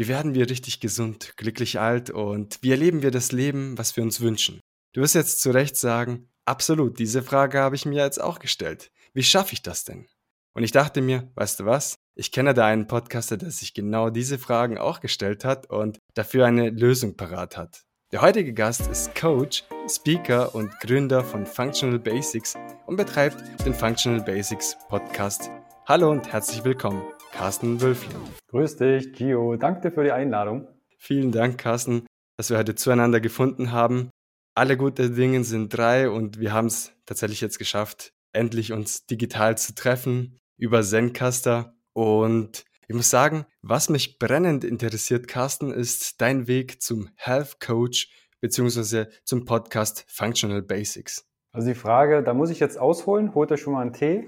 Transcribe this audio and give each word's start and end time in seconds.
Wie 0.00 0.08
werden 0.08 0.34
wir 0.34 0.48
richtig 0.48 0.80
gesund, 0.80 1.34
glücklich 1.36 1.78
alt 1.78 2.08
und 2.08 2.58
wie 2.62 2.70
erleben 2.70 3.02
wir 3.02 3.10
das 3.10 3.32
Leben, 3.32 3.76
was 3.76 3.98
wir 3.98 4.02
uns 4.02 4.22
wünschen? 4.22 4.58
Du 4.94 5.02
wirst 5.02 5.14
jetzt 5.14 5.42
zu 5.42 5.50
Recht 5.50 5.76
sagen, 5.76 6.30
absolut, 6.46 6.98
diese 6.98 7.22
Frage 7.22 7.58
habe 7.58 7.76
ich 7.76 7.84
mir 7.84 8.02
jetzt 8.02 8.18
auch 8.18 8.38
gestellt. 8.38 8.90
Wie 9.12 9.22
schaffe 9.22 9.52
ich 9.52 9.60
das 9.60 9.84
denn? 9.84 10.06
Und 10.54 10.62
ich 10.62 10.72
dachte 10.72 11.02
mir, 11.02 11.30
weißt 11.34 11.60
du 11.60 11.66
was? 11.66 11.96
Ich 12.14 12.32
kenne 12.32 12.54
da 12.54 12.64
einen 12.64 12.86
Podcaster, 12.86 13.36
der 13.36 13.50
sich 13.50 13.74
genau 13.74 14.08
diese 14.08 14.38
Fragen 14.38 14.78
auch 14.78 15.00
gestellt 15.00 15.44
hat 15.44 15.68
und 15.68 15.98
dafür 16.14 16.46
eine 16.46 16.70
Lösung 16.70 17.14
parat 17.18 17.58
hat. 17.58 17.82
Der 18.10 18.22
heutige 18.22 18.54
Gast 18.54 18.86
ist 18.86 19.14
Coach, 19.14 19.64
Speaker 19.86 20.54
und 20.54 20.80
Gründer 20.80 21.22
von 21.22 21.44
Functional 21.44 21.98
Basics 21.98 22.54
und 22.86 22.96
betreibt 22.96 23.36
den 23.66 23.74
Functional 23.74 24.22
Basics 24.22 24.78
Podcast. 24.88 25.50
Hallo 25.84 26.10
und 26.10 26.32
herzlich 26.32 26.64
willkommen, 26.64 27.02
Carsten 27.32 27.80
Wölfling. 27.80 28.16
Grüß 28.48 28.76
dich, 28.76 29.12
Gio. 29.12 29.56
Danke 29.56 29.82
dir 29.82 29.92
für 29.92 30.04
die 30.04 30.12
Einladung. 30.12 30.68
Vielen 30.98 31.32
Dank, 31.32 31.58
Carsten, 31.58 32.06
dass 32.36 32.50
wir 32.50 32.58
heute 32.58 32.74
zueinander 32.74 33.20
gefunden 33.20 33.72
haben. 33.72 34.10
Alle 34.54 34.76
gute 34.76 35.10
Dinge 35.10 35.44
sind 35.44 35.68
drei 35.68 36.10
und 36.10 36.40
wir 36.40 36.52
haben 36.52 36.66
es 36.66 36.92
tatsächlich 37.06 37.40
jetzt 37.40 37.58
geschafft, 37.58 38.12
endlich 38.32 38.72
uns 38.72 39.06
digital 39.06 39.56
zu 39.56 39.74
treffen 39.74 40.38
über 40.58 40.82
Zencaster. 40.82 41.74
Und 41.92 42.64
ich 42.88 42.94
muss 42.94 43.08
sagen, 43.08 43.46
was 43.62 43.88
mich 43.88 44.18
brennend 44.18 44.64
interessiert, 44.64 45.28
Carsten, 45.28 45.70
ist 45.70 46.20
dein 46.20 46.46
Weg 46.48 46.82
zum 46.82 47.08
Health 47.16 47.60
Coach 47.60 48.10
beziehungsweise 48.40 49.08
zum 49.24 49.44
Podcast 49.44 50.04
Functional 50.08 50.62
Basics. 50.62 51.24
Also 51.52 51.68
die 51.68 51.74
Frage, 51.74 52.22
da 52.22 52.34
muss 52.34 52.50
ich 52.50 52.60
jetzt 52.60 52.78
ausholen, 52.78 53.34
holt 53.34 53.52
euch 53.52 53.60
schon 53.60 53.72
mal 53.74 53.82
einen 53.82 53.92
Tee. 53.92 54.26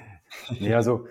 nee, 0.60 0.74
also 0.74 1.06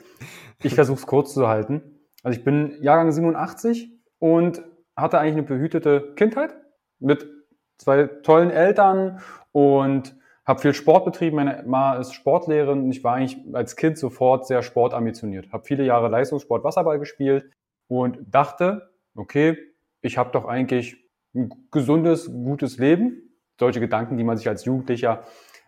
ich 0.63 0.75
versuche 0.75 0.97
es 0.97 1.07
kurz 1.07 1.33
zu 1.33 1.47
halten. 1.47 1.81
Also 2.23 2.37
ich 2.37 2.43
bin 2.43 2.77
Jahrgang 2.81 3.11
87 3.11 3.91
und 4.19 4.61
hatte 4.95 5.19
eigentlich 5.19 5.33
eine 5.33 5.43
behütete 5.43 6.13
Kindheit 6.15 6.55
mit 6.99 7.27
zwei 7.77 8.07
tollen 8.07 8.49
Eltern 8.49 9.21
und 9.51 10.15
habe 10.45 10.61
viel 10.61 10.73
Sport 10.73 11.05
betrieben. 11.05 11.35
Meine 11.35 11.63
Mama 11.63 11.95
ist 11.97 12.13
Sportlehrerin 12.13 12.83
und 12.83 12.91
ich 12.91 13.03
war 13.03 13.15
eigentlich 13.15 13.37
als 13.53 13.75
Kind 13.75 13.97
sofort 13.97 14.47
sehr 14.47 14.63
sportambitioniert. 14.63 15.51
Habe 15.51 15.65
viele 15.65 15.83
Jahre 15.83 16.07
Leistungssport 16.07 16.63
Wasserball 16.63 16.99
gespielt 16.99 17.51
und 17.87 18.17
dachte, 18.27 18.89
okay, 19.15 19.57
ich 20.01 20.17
habe 20.17 20.31
doch 20.31 20.45
eigentlich 20.45 20.97
ein 21.35 21.49
gesundes, 21.71 22.31
gutes 22.31 22.77
Leben. 22.77 23.35
Solche 23.59 23.79
Gedanken, 23.79 24.17
die 24.17 24.23
man 24.23 24.37
sich 24.37 24.47
als 24.47 24.65
Jugendlicher 24.65 25.23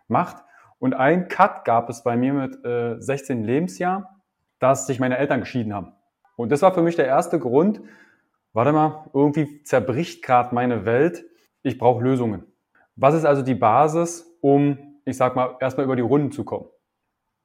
macht. 0.07 0.43
Und 0.79 0.93
ein 0.93 1.27
Cut 1.27 1.65
gab 1.65 1.89
es 1.89 2.03
bei 2.03 2.15
mir 2.15 2.33
mit 2.33 2.63
äh, 2.63 2.95
16 2.99 3.43
Lebensjahr, 3.43 4.18
dass 4.59 4.87
sich 4.87 4.99
meine 4.99 5.17
Eltern 5.17 5.39
geschieden 5.41 5.73
haben. 5.73 5.93
Und 6.35 6.51
das 6.51 6.61
war 6.61 6.73
für 6.73 6.81
mich 6.81 6.95
der 6.95 7.07
erste 7.07 7.39
Grund, 7.39 7.81
warte 8.53 8.71
mal, 8.71 9.09
irgendwie 9.13 9.63
zerbricht 9.63 10.23
gerade 10.23 10.53
meine 10.55 10.85
Welt. 10.85 11.25
Ich 11.63 11.77
brauche 11.77 12.03
Lösungen. 12.03 12.43
Was 12.95 13.15
ist 13.15 13.25
also 13.25 13.41
die 13.41 13.55
Basis, 13.55 14.37
um, 14.41 14.77
ich 15.05 15.17
sag 15.17 15.35
mal, 15.35 15.55
erstmal 15.59 15.85
über 15.85 15.95
die 15.95 16.01
Runden 16.01 16.31
zu 16.31 16.43
kommen? 16.43 16.67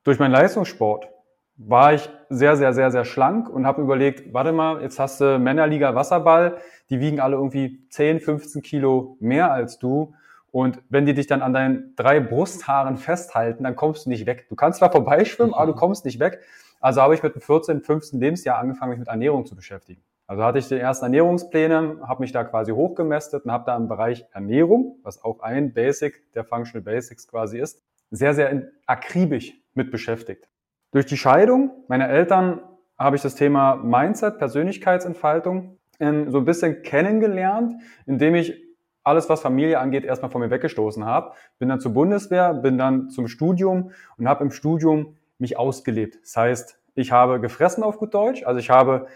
Durch 0.05 0.19
meinen 0.19 0.33
Leistungssport 0.33 1.09
war 1.57 1.95
ich 1.95 2.09
sehr, 2.29 2.57
sehr, 2.57 2.73
sehr, 2.73 2.91
sehr 2.91 3.05
schlank 3.05 3.49
und 3.49 3.67
habe 3.67 3.81
überlegt, 3.81 4.33
warte 4.35 4.53
mal, 4.53 4.83
jetzt 4.83 4.99
hast 4.99 5.21
du 5.21 5.39
Männerliga 5.39 5.95
Wasserball, 5.95 6.59
die 6.91 7.01
wiegen 7.01 7.21
alle 7.21 7.37
irgendwie 7.37 7.87
10, 7.89 8.21
15 8.21 8.63
Kilo 8.63 9.17
mehr 9.21 9.53
als 9.53 9.79
du. 9.79 10.15
Und 10.51 10.81
wenn 10.89 11.07
die 11.07 11.15
dich 11.15 11.27
dann 11.27 11.43
an 11.43 11.53
deinen 11.53 11.97
drei 11.97 12.21
Brusthaaren 12.21 12.97
festhalten, 12.97 13.65
dann 13.65 13.77
kommst 13.77 14.07
du 14.07 14.11
nicht 14.11 14.27
weg. 14.27 14.47
Du 14.49 14.55
kannst 14.55 14.79
zwar 14.79 14.93
vorbeischwimmen, 14.93 15.55
aber 15.55 15.67
du 15.67 15.75
kommst 15.79 16.05
nicht 16.05 16.21
weg. 16.21 16.41
Also 16.85 17.01
habe 17.01 17.15
ich 17.15 17.23
mit 17.23 17.35
dem 17.35 17.41
14., 17.41 17.81
15. 17.81 18.21
Lebensjahr 18.21 18.59
angefangen, 18.59 18.91
mich 18.91 18.99
mit 18.99 19.09
Ernährung 19.09 19.47
zu 19.47 19.57
beschäftigen. 19.57 20.03
Also 20.27 20.45
hatte 20.45 20.59
ich 20.59 20.69
die 20.69 20.79
ersten 20.79 21.07
Ernährungspläne, 21.07 22.01
habe 22.07 22.21
mich 22.21 22.31
da 22.31 22.45
quasi 22.45 22.73
hochgemästet 22.73 23.47
und 23.47 23.53
habe 23.53 23.65
da 23.65 23.75
im 23.75 23.89
Bereich 23.89 24.27
Ernährung, 24.33 24.99
was 25.03 25.25
auch 25.25 25.41
ein 25.41 25.73
Basic 25.73 26.31
der 26.35 26.45
Functional 26.45 26.83
Basics 26.83 27.27
quasi 27.27 27.59
ist, 27.59 27.83
sehr, 28.11 28.35
sehr 28.35 28.65
akribisch 28.85 29.55
mit 29.73 29.91
beschäftigt. 29.91 30.47
Durch 30.93 31.07
die 31.07 31.17
Scheidung 31.17 31.71
meiner 31.89 32.11
Eltern 32.11 32.61
habe 32.99 33.17
ich 33.17 33.23
das 33.23 33.35
Thema 33.35 33.77
Mindset, 33.77 34.37
Persönlichkeitsentfaltung 34.37 35.79
ähm, 36.01 36.31
so 36.31 36.37
ein 36.37 36.45
bisschen 36.45 36.83
kennengelernt, 36.83 37.81
indem 38.05 38.35
ich 38.35 38.63
alles, 39.05 39.31
was 39.31 39.41
Familie 39.41 39.79
angeht, 39.79 40.05
erstmal 40.05 40.31
von 40.31 40.43
mir 40.43 40.51
weggestoßen 40.51 41.07
habe. 41.07 41.33
Bin 41.59 41.71
dann 41.71 41.81
zur 41.81 41.95
Bundeswehr, 41.95 42.53
bin 42.53 42.77
dann 42.77 43.09
zum 43.09 43.27
Studium 43.27 43.93
und 44.19 44.29
habe 44.29 44.45
im 44.45 44.51
Studium 44.51 45.17
mich 45.39 45.59
ausgelebt. 45.59 46.19
Das 46.23 46.37
heißt, 46.37 46.79
ich 46.95 47.13
habe 47.13 47.41
gefressen 47.41 47.83
auf 47.83 47.99
gut 47.99 48.15
Deutsch, 48.15 48.45
also 48.45 48.59
ich 48.59 48.71
habe 48.71 49.07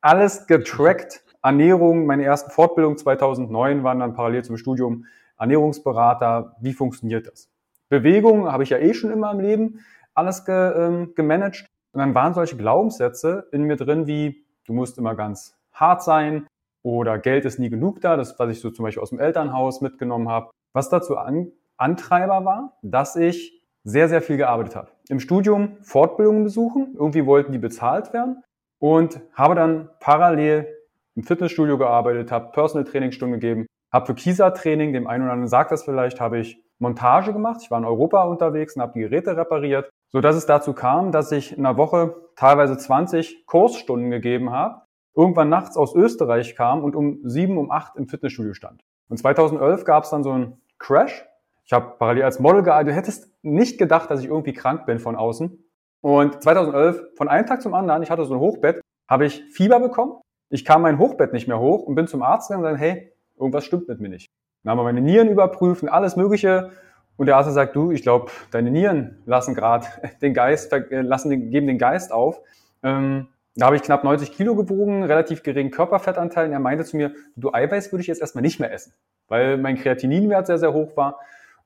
alles 0.00 0.46
getrackt. 0.46 1.24
Ernährung, 1.42 2.06
meine 2.06 2.24
ersten 2.24 2.50
Fortbildungen 2.50 2.98
2009 2.98 3.84
waren 3.84 4.00
dann 4.00 4.14
parallel 4.14 4.44
zum 4.44 4.56
Studium 4.56 5.06
Ernährungsberater. 5.38 6.56
Wie 6.60 6.72
funktioniert 6.72 7.28
das? 7.28 7.48
Bewegung 7.88 8.50
habe 8.50 8.64
ich 8.64 8.70
ja 8.70 8.78
eh 8.78 8.92
schon 8.92 9.12
immer 9.12 9.30
im 9.30 9.40
Leben 9.40 9.80
alles 10.14 10.44
ge, 10.44 10.54
ähm, 10.54 11.14
gemanagt. 11.14 11.66
Und 11.92 12.00
dann 12.00 12.14
waren 12.14 12.34
solche 12.34 12.56
Glaubenssätze 12.56 13.48
in 13.52 13.62
mir 13.62 13.76
drin 13.76 14.06
wie, 14.06 14.44
du 14.66 14.72
musst 14.72 14.98
immer 14.98 15.14
ganz 15.14 15.56
hart 15.72 16.02
sein 16.02 16.46
oder 16.82 17.18
Geld 17.18 17.44
ist 17.44 17.58
nie 17.58 17.70
genug 17.70 18.00
da. 18.00 18.16
Das, 18.16 18.38
was 18.38 18.50
ich 18.50 18.60
so 18.60 18.70
zum 18.70 18.84
Beispiel 18.84 19.02
aus 19.02 19.10
dem 19.10 19.20
Elternhaus 19.20 19.80
mitgenommen 19.80 20.28
habe. 20.28 20.50
Was 20.72 20.90
dazu 20.90 21.16
an, 21.16 21.52
Antreiber 21.76 22.44
war, 22.44 22.76
dass 22.82 23.16
ich 23.16 23.57
sehr, 23.88 24.08
sehr 24.08 24.22
viel 24.22 24.36
gearbeitet 24.36 24.76
habe. 24.76 24.88
Im 25.08 25.20
Studium 25.20 25.78
Fortbildungen 25.82 26.44
besuchen. 26.44 26.94
Irgendwie 26.98 27.26
wollten 27.26 27.52
die 27.52 27.58
bezahlt 27.58 28.12
werden 28.12 28.42
und 28.78 29.20
habe 29.32 29.54
dann 29.54 29.90
parallel 30.00 30.68
im 31.14 31.24
Fitnessstudio 31.24 31.78
gearbeitet, 31.78 32.30
habe 32.30 32.52
Personal 32.52 32.84
Training 32.84 33.12
Stunden 33.12 33.40
gegeben, 33.40 33.66
habe 33.92 34.06
für 34.06 34.14
Kisa 34.14 34.50
Training, 34.50 34.92
dem 34.92 35.06
einen 35.06 35.24
oder 35.24 35.32
anderen 35.32 35.48
sagt 35.48 35.72
das 35.72 35.82
vielleicht, 35.82 36.20
habe 36.20 36.38
ich 36.38 36.62
Montage 36.78 37.32
gemacht. 37.32 37.60
Ich 37.62 37.70
war 37.70 37.78
in 37.78 37.84
Europa 37.84 38.22
unterwegs 38.22 38.76
und 38.76 38.82
habe 38.82 38.92
die 38.94 39.00
Geräte 39.00 39.36
repariert, 39.36 39.90
so 40.12 40.20
dass 40.20 40.36
es 40.36 40.46
dazu 40.46 40.74
kam, 40.74 41.10
dass 41.10 41.32
ich 41.32 41.56
in 41.56 41.66
einer 41.66 41.76
Woche 41.76 42.14
teilweise 42.36 42.76
20 42.76 43.46
Kursstunden 43.46 44.10
gegeben 44.10 44.50
habe, 44.50 44.82
irgendwann 45.16 45.48
nachts 45.48 45.76
aus 45.76 45.94
Österreich 45.94 46.54
kam 46.54 46.84
und 46.84 46.94
um 46.94 47.20
sieben, 47.24 47.58
um 47.58 47.72
acht 47.72 47.96
im 47.96 48.06
Fitnessstudio 48.06 48.54
stand. 48.54 48.84
Und 49.08 49.16
2011 49.16 49.84
gab 49.84 50.04
es 50.04 50.10
dann 50.10 50.22
so 50.22 50.30
einen 50.30 50.60
Crash. 50.78 51.27
Ich 51.68 51.74
habe 51.74 51.96
parallel 51.98 52.22
als 52.22 52.40
Model 52.40 52.62
gearbeitet. 52.62 52.92
Du 52.92 52.96
hättest 52.96 53.30
nicht 53.42 53.76
gedacht, 53.76 54.10
dass 54.10 54.20
ich 54.20 54.26
irgendwie 54.26 54.54
krank 54.54 54.86
bin 54.86 54.98
von 54.98 55.16
außen. 55.16 55.62
Und 56.00 56.42
2011, 56.42 57.10
von 57.14 57.28
einem 57.28 57.46
Tag 57.46 57.60
zum 57.60 57.74
anderen, 57.74 58.02
ich 58.02 58.10
hatte 58.10 58.24
so 58.24 58.32
ein 58.32 58.40
Hochbett, 58.40 58.80
habe 59.06 59.26
ich 59.26 59.44
Fieber 59.52 59.78
bekommen. 59.78 60.14
Ich 60.48 60.64
kam 60.64 60.80
mein 60.80 60.98
Hochbett 60.98 61.34
nicht 61.34 61.46
mehr 61.46 61.60
hoch 61.60 61.82
und 61.82 61.94
bin 61.94 62.06
zum 62.06 62.22
Arzt 62.22 62.48
gegangen 62.48 62.64
und 62.64 62.72
gesagt, 62.72 62.90
hey, 62.90 63.12
irgendwas 63.38 63.66
stimmt 63.66 63.86
mit 63.86 64.00
mir 64.00 64.08
nicht. 64.08 64.28
Dann 64.64 64.70
haben 64.70 64.78
wir 64.78 64.84
meine 64.84 65.02
Nieren 65.02 65.28
überprüft 65.28 65.82
und 65.82 65.90
alles 65.90 66.16
Mögliche. 66.16 66.70
Und 67.18 67.26
der 67.26 67.36
Arzt 67.36 67.52
sagt, 67.52 67.76
du, 67.76 67.90
ich 67.90 68.00
glaube, 68.00 68.30
deine 68.50 68.70
Nieren 68.70 69.22
lassen 69.26 69.54
gerade 69.54 69.86
den 70.22 70.32
Geist, 70.32 70.72
äh, 70.72 71.02
lassen 71.02 71.28
den, 71.28 71.50
geben 71.50 71.66
den 71.66 71.76
Geist 71.76 72.12
auf. 72.12 72.40
Ähm, 72.82 73.28
da 73.56 73.66
habe 73.66 73.76
ich 73.76 73.82
knapp 73.82 74.04
90 74.04 74.32
Kilo 74.32 74.54
gewogen, 74.54 75.02
relativ 75.02 75.42
geringen 75.42 75.70
Körperfettanteil. 75.70 76.46
Und 76.46 76.52
er 76.52 76.60
meinte 76.60 76.84
zu 76.84 76.96
mir, 76.96 77.12
du 77.36 77.52
Eiweiß 77.52 77.92
würde 77.92 78.00
ich 78.00 78.06
jetzt 78.06 78.22
erstmal 78.22 78.40
nicht 78.40 78.58
mehr 78.58 78.72
essen, 78.72 78.94
weil 79.26 79.58
mein 79.58 79.76
Kreatininwert 79.76 80.46
sehr, 80.46 80.58
sehr 80.58 80.72
hoch 80.72 80.96
war. 80.96 81.18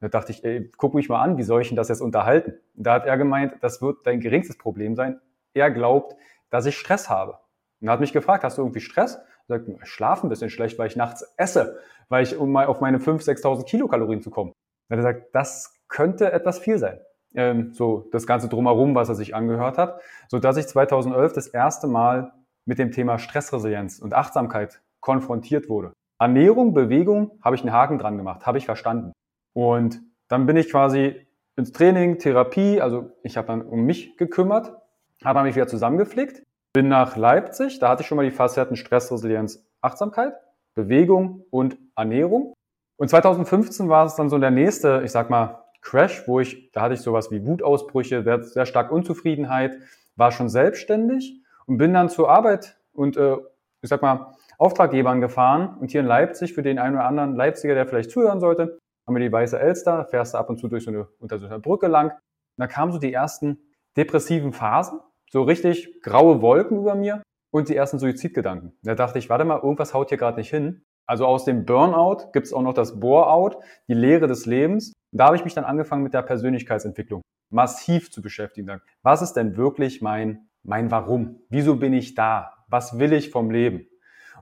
Da 0.02 0.08
dachte 0.08 0.32
ich, 0.32 0.42
ey, 0.42 0.68
guck 0.76 0.94
mich 0.94 1.08
mal 1.08 1.22
an, 1.22 1.38
wie 1.38 1.44
soll 1.44 1.62
ich 1.62 1.68
denn 1.68 1.76
das 1.76 1.88
jetzt 1.88 2.00
unterhalten? 2.00 2.54
Da 2.74 2.94
hat 2.94 3.06
er 3.06 3.16
gemeint, 3.16 3.54
das 3.60 3.80
wird 3.80 4.04
dein 4.04 4.18
geringstes 4.18 4.58
Problem 4.58 4.96
sein. 4.96 5.20
Er 5.54 5.70
glaubt, 5.70 6.16
dass 6.50 6.66
ich 6.66 6.76
Stress 6.76 7.08
habe. 7.08 7.38
Und 7.80 7.86
er 7.86 7.92
hat 7.92 8.00
mich 8.00 8.12
gefragt, 8.12 8.42
hast 8.42 8.58
du 8.58 8.62
irgendwie 8.62 8.80
Stress? 8.80 9.20
Er 9.46 9.58
sagt, 9.58 9.68
ich 9.68 9.88
schlafe 9.88 10.26
ein 10.26 10.28
bisschen 10.28 10.50
schlecht, 10.50 10.76
weil 10.76 10.88
ich 10.88 10.96
nachts 10.96 11.32
esse, 11.36 11.78
weil 12.08 12.24
ich, 12.24 12.36
um 12.36 12.50
mal 12.50 12.66
auf 12.66 12.80
meine 12.80 12.98
5.000, 12.98 13.42
6.000 13.42 13.64
Kilokalorien 13.64 14.22
zu 14.22 14.30
kommen. 14.30 14.52
Dann 14.88 14.98
hat 14.98 15.04
er 15.04 15.12
gesagt, 15.14 15.34
das 15.36 15.80
könnte 15.86 16.32
etwas 16.32 16.58
viel 16.58 16.78
sein. 16.78 16.98
Ähm, 17.36 17.72
so 17.72 18.08
das 18.10 18.26
ganze 18.26 18.48
Drumherum, 18.48 18.96
was 18.96 19.08
er 19.08 19.14
sich 19.14 19.36
angehört 19.36 19.78
hat, 19.78 20.00
so 20.26 20.40
dass 20.40 20.56
ich 20.56 20.66
2011 20.66 21.32
das 21.32 21.46
erste 21.46 21.86
Mal 21.86 22.32
mit 22.66 22.80
dem 22.80 22.90
Thema 22.90 23.20
Stressresilienz 23.20 24.00
und 24.00 24.14
Achtsamkeit 24.14 24.80
konfrontiert 25.00 25.68
wurde. 25.68 25.92
Ernährung, 26.18 26.74
Bewegung, 26.74 27.38
habe 27.40 27.54
ich 27.54 27.62
einen 27.62 27.72
Haken 27.72 27.98
dran 27.98 28.16
gemacht, 28.16 28.46
habe 28.46 28.58
ich 28.58 28.66
verstanden. 28.66 29.12
Und 29.54 30.00
dann 30.28 30.46
bin 30.46 30.56
ich 30.56 30.70
quasi 30.70 31.26
ins 31.56 31.72
Training, 31.72 32.18
Therapie, 32.18 32.80
also 32.80 33.10
ich 33.22 33.36
habe 33.36 33.48
dann 33.48 33.62
um 33.62 33.84
mich 33.84 34.16
gekümmert, 34.16 34.72
habe 35.24 35.42
mich 35.42 35.54
wieder 35.54 35.66
zusammengepflegt, 35.66 36.42
bin 36.72 36.88
nach 36.88 37.16
Leipzig, 37.16 37.78
da 37.78 37.90
hatte 37.90 38.02
ich 38.02 38.08
schon 38.08 38.16
mal 38.16 38.24
die 38.24 38.30
Facetten 38.30 38.76
Stress, 38.76 39.12
Resilienz, 39.12 39.64
Achtsamkeit, 39.82 40.34
Bewegung 40.74 41.44
und 41.50 41.76
Ernährung. 41.96 42.54
Und 42.96 43.08
2015 43.08 43.88
war 43.88 44.06
es 44.06 44.14
dann 44.14 44.30
so 44.30 44.38
der 44.38 44.50
nächste, 44.50 45.02
ich 45.04 45.12
sag 45.12 45.28
mal, 45.28 45.64
Crash, 45.82 46.26
wo 46.26 46.40
ich, 46.40 46.70
da 46.72 46.82
hatte 46.82 46.94
ich 46.94 47.00
sowas 47.00 47.30
wie 47.30 47.44
Wutausbrüche, 47.44 48.22
sehr, 48.22 48.42
sehr 48.42 48.66
stark 48.66 48.90
Unzufriedenheit, 48.90 49.76
war 50.16 50.30
schon 50.30 50.48
selbstständig 50.48 51.42
und 51.66 51.76
bin 51.76 51.92
dann 51.92 52.08
zur 52.08 52.30
Arbeit 52.30 52.78
und, 52.92 53.16
äh, 53.16 53.36
ich 53.82 53.88
sag 53.88 54.00
mal, 54.00 54.32
Auftraggebern 54.58 55.20
gefahren 55.20 55.76
und 55.80 55.90
hier 55.90 56.00
in 56.00 56.06
Leipzig, 56.06 56.54
für 56.54 56.62
den 56.62 56.78
einen 56.78 56.94
oder 56.94 57.04
anderen 57.04 57.34
Leipziger, 57.34 57.74
der 57.74 57.86
vielleicht 57.86 58.12
zuhören 58.12 58.38
sollte, 58.38 58.78
haben 59.06 59.14
wir 59.14 59.20
die 59.20 59.32
Weiße 59.32 59.58
Elster, 59.58 60.06
fährst 60.06 60.34
du 60.34 60.38
ab 60.38 60.48
und 60.48 60.58
zu 60.58 60.68
durch 60.68 60.84
so 60.84 60.90
eine, 60.90 61.08
unter 61.18 61.38
so 61.38 61.46
einer 61.46 61.58
Brücke 61.58 61.88
lang. 61.88 62.10
Und 62.10 62.20
da 62.58 62.66
kamen 62.66 62.92
so 62.92 62.98
die 62.98 63.12
ersten 63.12 63.58
depressiven 63.96 64.52
Phasen, 64.52 65.00
so 65.30 65.42
richtig 65.42 66.02
graue 66.02 66.40
Wolken 66.42 66.78
über 66.78 66.94
mir. 66.94 67.22
und 67.54 67.68
die 67.68 67.76
ersten 67.76 67.98
Suizidgedanken. 67.98 68.72
Da 68.82 68.94
dachte 68.94 69.18
ich, 69.18 69.28
warte 69.28 69.44
mal, 69.44 69.60
irgendwas 69.60 69.92
haut 69.92 70.08
hier 70.08 70.18
gerade 70.18 70.38
nicht 70.38 70.50
hin. 70.50 70.82
Also 71.06 71.26
aus 71.26 71.44
dem 71.44 71.66
Burnout 71.66 72.30
gibt 72.32 72.46
es 72.46 72.52
auch 72.52 72.62
noch 72.62 72.72
das 72.72 72.98
Bore-out, 72.98 73.58
die 73.88 73.94
Lehre 73.94 74.26
des 74.26 74.46
Lebens. 74.46 74.92
Da 75.12 75.26
habe 75.26 75.36
ich 75.36 75.44
mich 75.44 75.52
dann 75.52 75.64
angefangen 75.64 76.02
mit 76.02 76.14
der 76.14 76.22
Persönlichkeitsentwicklung 76.22 77.20
massiv 77.50 78.10
zu 78.10 78.22
beschäftigen. 78.22 78.80
Was 79.02 79.20
ist 79.20 79.34
denn 79.34 79.56
wirklich 79.56 80.00
mein, 80.00 80.48
mein 80.62 80.90
Warum? 80.90 81.40
Wieso 81.50 81.76
bin 81.76 81.92
ich 81.92 82.14
da? 82.14 82.54
Was 82.68 82.98
will 82.98 83.12
ich 83.12 83.30
vom 83.30 83.50
Leben? 83.50 83.86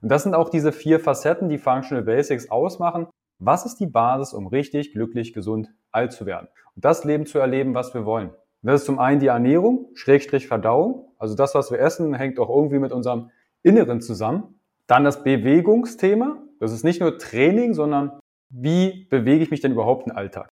Und 0.01 0.11
das 0.11 0.23
sind 0.23 0.35
auch 0.35 0.49
diese 0.49 0.71
vier 0.71 1.01
Facetten, 1.01 1.49
die 1.49 1.59
Functional 1.59 2.05
Basics 2.05 2.51
ausmachen. 2.51 3.09
Was 3.43 3.65
ist 3.65 3.77
die 3.77 3.87
Basis, 3.87 4.35
um 4.35 4.47
richtig, 4.47 4.93
glücklich, 4.93 5.33
gesund, 5.33 5.73
alt 5.93 6.13
zu 6.13 6.27
werden? 6.27 6.49
Und 6.77 6.85
das 6.85 7.05
Leben 7.05 7.25
zu 7.25 7.39
erleben, 7.39 7.75
was 7.75 7.95
wir 7.95 8.05
wollen. 8.05 8.31
Das 8.61 8.83
ist 8.83 8.87
zum 8.87 8.99
einen 8.99 9.19
die 9.19 9.29
Ernährung, 9.29 9.89
Schrägstrich 9.95 10.47
Verdauung. 10.47 11.09
Also 11.17 11.35
das, 11.35 11.55
was 11.55 11.71
wir 11.71 11.79
essen, 11.79 12.13
hängt 12.13 12.39
auch 12.39 12.51
irgendwie 12.51 12.79
mit 12.79 12.93
unserem 12.93 13.31
Inneren 13.63 14.03
zusammen. 14.03 14.61
Dann 14.87 15.05
das 15.05 15.25
Bewegungsthema. 15.25 16.37
Das 16.59 16.71
ist 16.71 16.85
nicht 16.85 17.01
nur 17.01 17.17
Training, 17.17 17.73
sondern 17.73 18.21
wie 18.51 19.07
bewege 19.09 19.43
ich 19.43 19.51
mich 19.51 19.61
denn 19.61 19.73
überhaupt 19.73 20.07
im 20.07 20.15
Alltag? 20.15 20.51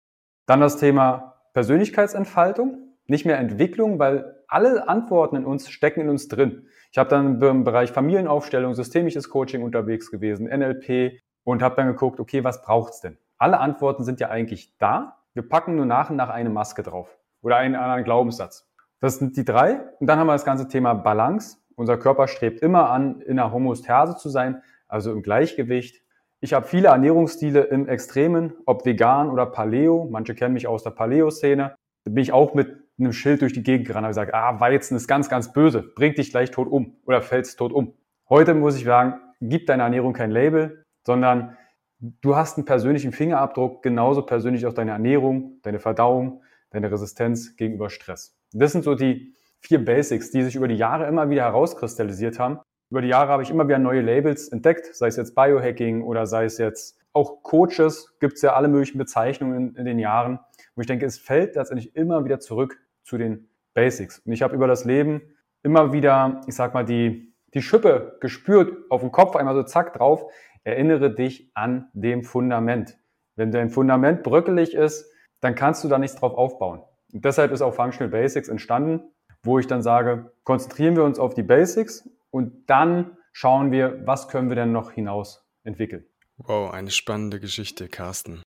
Dann 0.46 0.60
das 0.60 0.78
Thema 0.78 1.36
Persönlichkeitsentfaltung, 1.54 2.96
nicht 3.08 3.26
mehr 3.26 3.40
Entwicklung, 3.40 3.98
weil 3.98 4.36
alle 4.50 4.90
Antworten 4.90 5.38
in 5.38 5.46
uns 5.46 5.70
stecken 5.70 6.02
in 6.02 6.10
uns 6.10 6.28
drin. 6.28 6.68
Ich 6.92 6.98
habe 6.98 7.10
dann 7.10 7.42
im 7.42 7.64
Bereich 7.64 7.92
Familienaufstellung, 7.92 8.74
systemisches 8.74 9.30
Coaching 9.30 9.64
unterwegs 9.64 10.12
gewesen, 10.12 10.48
NLP 10.48 11.23
und 11.44 11.62
habe 11.62 11.76
dann 11.76 11.88
geguckt, 11.88 12.20
okay, 12.20 12.44
was 12.44 12.62
braucht's 12.62 13.02
denn? 13.02 13.18
Alle 13.38 13.60
Antworten 13.60 14.04
sind 14.04 14.20
ja 14.20 14.30
eigentlich 14.30 14.78
da. 14.78 15.18
Wir 15.34 15.48
packen 15.48 15.76
nur 15.76 15.86
nach 15.86 16.10
und 16.10 16.16
nach 16.16 16.30
eine 16.30 16.50
Maske 16.50 16.84
drauf 16.84 17.18
oder 17.42 17.58
einen 17.58 17.76
anderen 17.76 18.04
Glaubenssatz. 18.04 18.70
Das 19.00 19.18
sind 19.18 19.36
die 19.36 19.44
drei. 19.44 19.82
Und 20.00 20.08
dann 20.08 20.20
haben 20.20 20.28
wir 20.28 20.34
das 20.34 20.46
ganze 20.46 20.68
Thema 20.68 20.94
Balance. 20.94 21.58
Unser 21.76 21.98
Körper 21.98 22.28
strebt 22.28 22.62
immer 22.62 22.90
an, 22.90 23.20
in 23.22 23.40
einer 23.40 23.52
Homostase 23.52 24.16
zu 24.16 24.30
sein, 24.30 24.62
also 24.88 25.12
im 25.12 25.24
Gleichgewicht. 25.24 26.02
Ich 26.40 26.54
habe 26.54 26.68
viele 26.68 26.90
Ernährungsstile 26.90 27.62
im 27.62 27.88
Extremen, 27.88 28.54
ob 28.66 28.86
vegan 28.86 29.30
oder 29.30 29.46
Paleo. 29.46 30.08
Manche 30.10 30.36
kennen 30.36 30.54
mich 30.54 30.68
aus 30.68 30.84
der 30.84 30.92
Paleo-Szene. 30.92 31.76
Da 32.04 32.12
bin 32.12 32.22
ich 32.22 32.32
auch 32.32 32.54
mit 32.54 32.84
einem 33.00 33.14
Schild 33.14 33.42
durch 33.42 33.54
die 33.54 33.64
Gegend 33.64 33.88
gerannt 33.88 34.06
und 34.06 34.12
gesagt, 34.12 34.34
ah, 34.34 34.60
Weizen 34.60 34.96
ist 34.96 35.08
ganz, 35.08 35.30
ganz 35.30 35.52
böse, 35.52 35.82
bringt 35.82 36.18
dich 36.18 36.32
gleich 36.32 36.52
tot 36.52 36.68
um 36.70 36.96
oder 37.06 37.22
fällst 37.22 37.58
tot 37.58 37.72
um. 37.72 37.94
Heute 38.30 38.54
muss 38.54 38.78
ich 38.78 38.84
sagen, 38.84 39.20
gib 39.42 39.68
deiner 39.68 39.84
Ernährung 39.84 40.14
kein 40.14 40.32
Label, 40.32 40.83
sondern 41.06 41.58
du 42.00 42.36
hast 42.36 42.58
einen 42.58 42.66
persönlichen 42.66 43.12
Fingerabdruck, 43.12 43.84
genauso 43.84 44.24
persönlich 44.24 44.66
auch 44.66 44.74
deine 44.74 44.92
Ernährung, 44.92 45.60
deine 45.64 45.80
Verdauung, 45.80 46.42
deine 46.70 46.92
Resistenz 46.92 47.56
gegenüber 47.56 47.90
Stress. 47.90 48.36
Das 48.52 48.72
sind 48.72 48.84
so 48.84 48.96
die 48.96 49.34
vier 49.60 49.84
Basics, 49.84 50.32
die 50.32 50.44
sich 50.44 50.56
über 50.56 50.68
die 50.68 50.76
Jahre 50.76 51.08
immer 51.08 51.30
wieder 51.30 51.44
herauskristallisiert 51.44 52.40
haben. 52.40 52.60
Über 52.90 53.02
die 53.02 53.08
Jahre 53.08 53.32
habe 53.32 53.44
ich 53.44 53.50
immer 53.50 53.68
wieder 53.68 53.80
neue 53.80 54.02
Labels 54.02 54.50
entdeckt, 54.50 54.94
sei 54.94 55.08
es 55.08 55.16
jetzt 55.16 55.34
Biohacking 55.36 56.04
oder 56.04 56.26
sei 56.26 56.46
es 56.46 56.58
jetzt 56.58 57.00
auch 57.14 57.44
Coaches, 57.44 58.16
gibt 58.20 58.34
es 58.36 58.42
ja 58.42 58.54
alle 58.54 58.68
möglichen 58.68 58.98
Bezeichnungen 58.98 59.70
in, 59.70 59.76
in 59.76 59.86
den 59.86 60.00
Jahren, 60.00 60.40
wo 60.76 60.82
ich 60.82 60.88
denke, 60.88 61.06
es 61.06 61.18
fällt 61.18 61.56
letztendlich 61.56 61.96
immer 61.96 62.26
wieder 62.26 62.40
zurück 62.40 62.78
zu 63.04 63.18
den 63.18 63.48
Basics. 63.74 64.20
Und 64.20 64.34
ich 64.34 64.42
habe 64.42 64.56
über 64.56 64.68
das 64.68 64.86
Leben 64.86 65.22
immer 65.64 65.94
wieder, 65.94 66.42
ich 66.48 66.56
sag 66.56 66.74
mal, 66.74 66.84
die, 66.84 67.34
die 67.54 67.62
Schippe 67.62 68.18
gespürt, 68.20 68.92
auf 68.92 69.02
dem 69.02 69.12
Kopf 69.12 69.36
einmal 69.36 69.56
so 69.56 69.64
zack 69.64 69.94
drauf, 69.94 70.26
erinnere 70.64 71.14
dich 71.14 71.52
an 71.54 71.90
dem 71.94 72.24
Fundament. 72.24 72.98
Wenn 73.36 73.52
dein 73.52 73.70
Fundament 73.70 74.24
bröckelig 74.24 74.74
ist, 74.74 75.12
dann 75.42 75.56
kannst 75.56 75.84
du 75.84 75.88
da 75.88 75.98
nichts 75.98 76.16
drauf 76.18 76.34
aufbauen. 76.34 76.82
Und 77.12 77.26
deshalb 77.26 77.52
ist 77.52 77.62
auch 77.62 77.74
Functional 77.74 78.10
Basics 78.10 78.48
entstanden, 78.48 79.02
wo 79.44 79.60
ich 79.60 79.68
dann 79.68 79.82
sage, 79.82 80.32
konzentrieren 80.44 80.96
wir 80.96 81.04
uns 81.04 81.20
auf 81.20 81.34
die 81.34 81.44
Basics 81.44 82.10
und 82.32 82.70
dann 82.70 83.18
schauen 83.34 83.72
wir, 83.72 84.06
was 84.06 84.28
können 84.28 84.50
wir 84.50 84.56
denn 84.56 84.72
noch 84.72 84.92
hinaus 84.92 85.46
entwickeln. 85.64 86.06
Wow, 86.38 86.72
eine 86.72 86.92
spannende 86.92 87.40
Geschichte, 87.40 87.88
Carsten. 87.88 88.42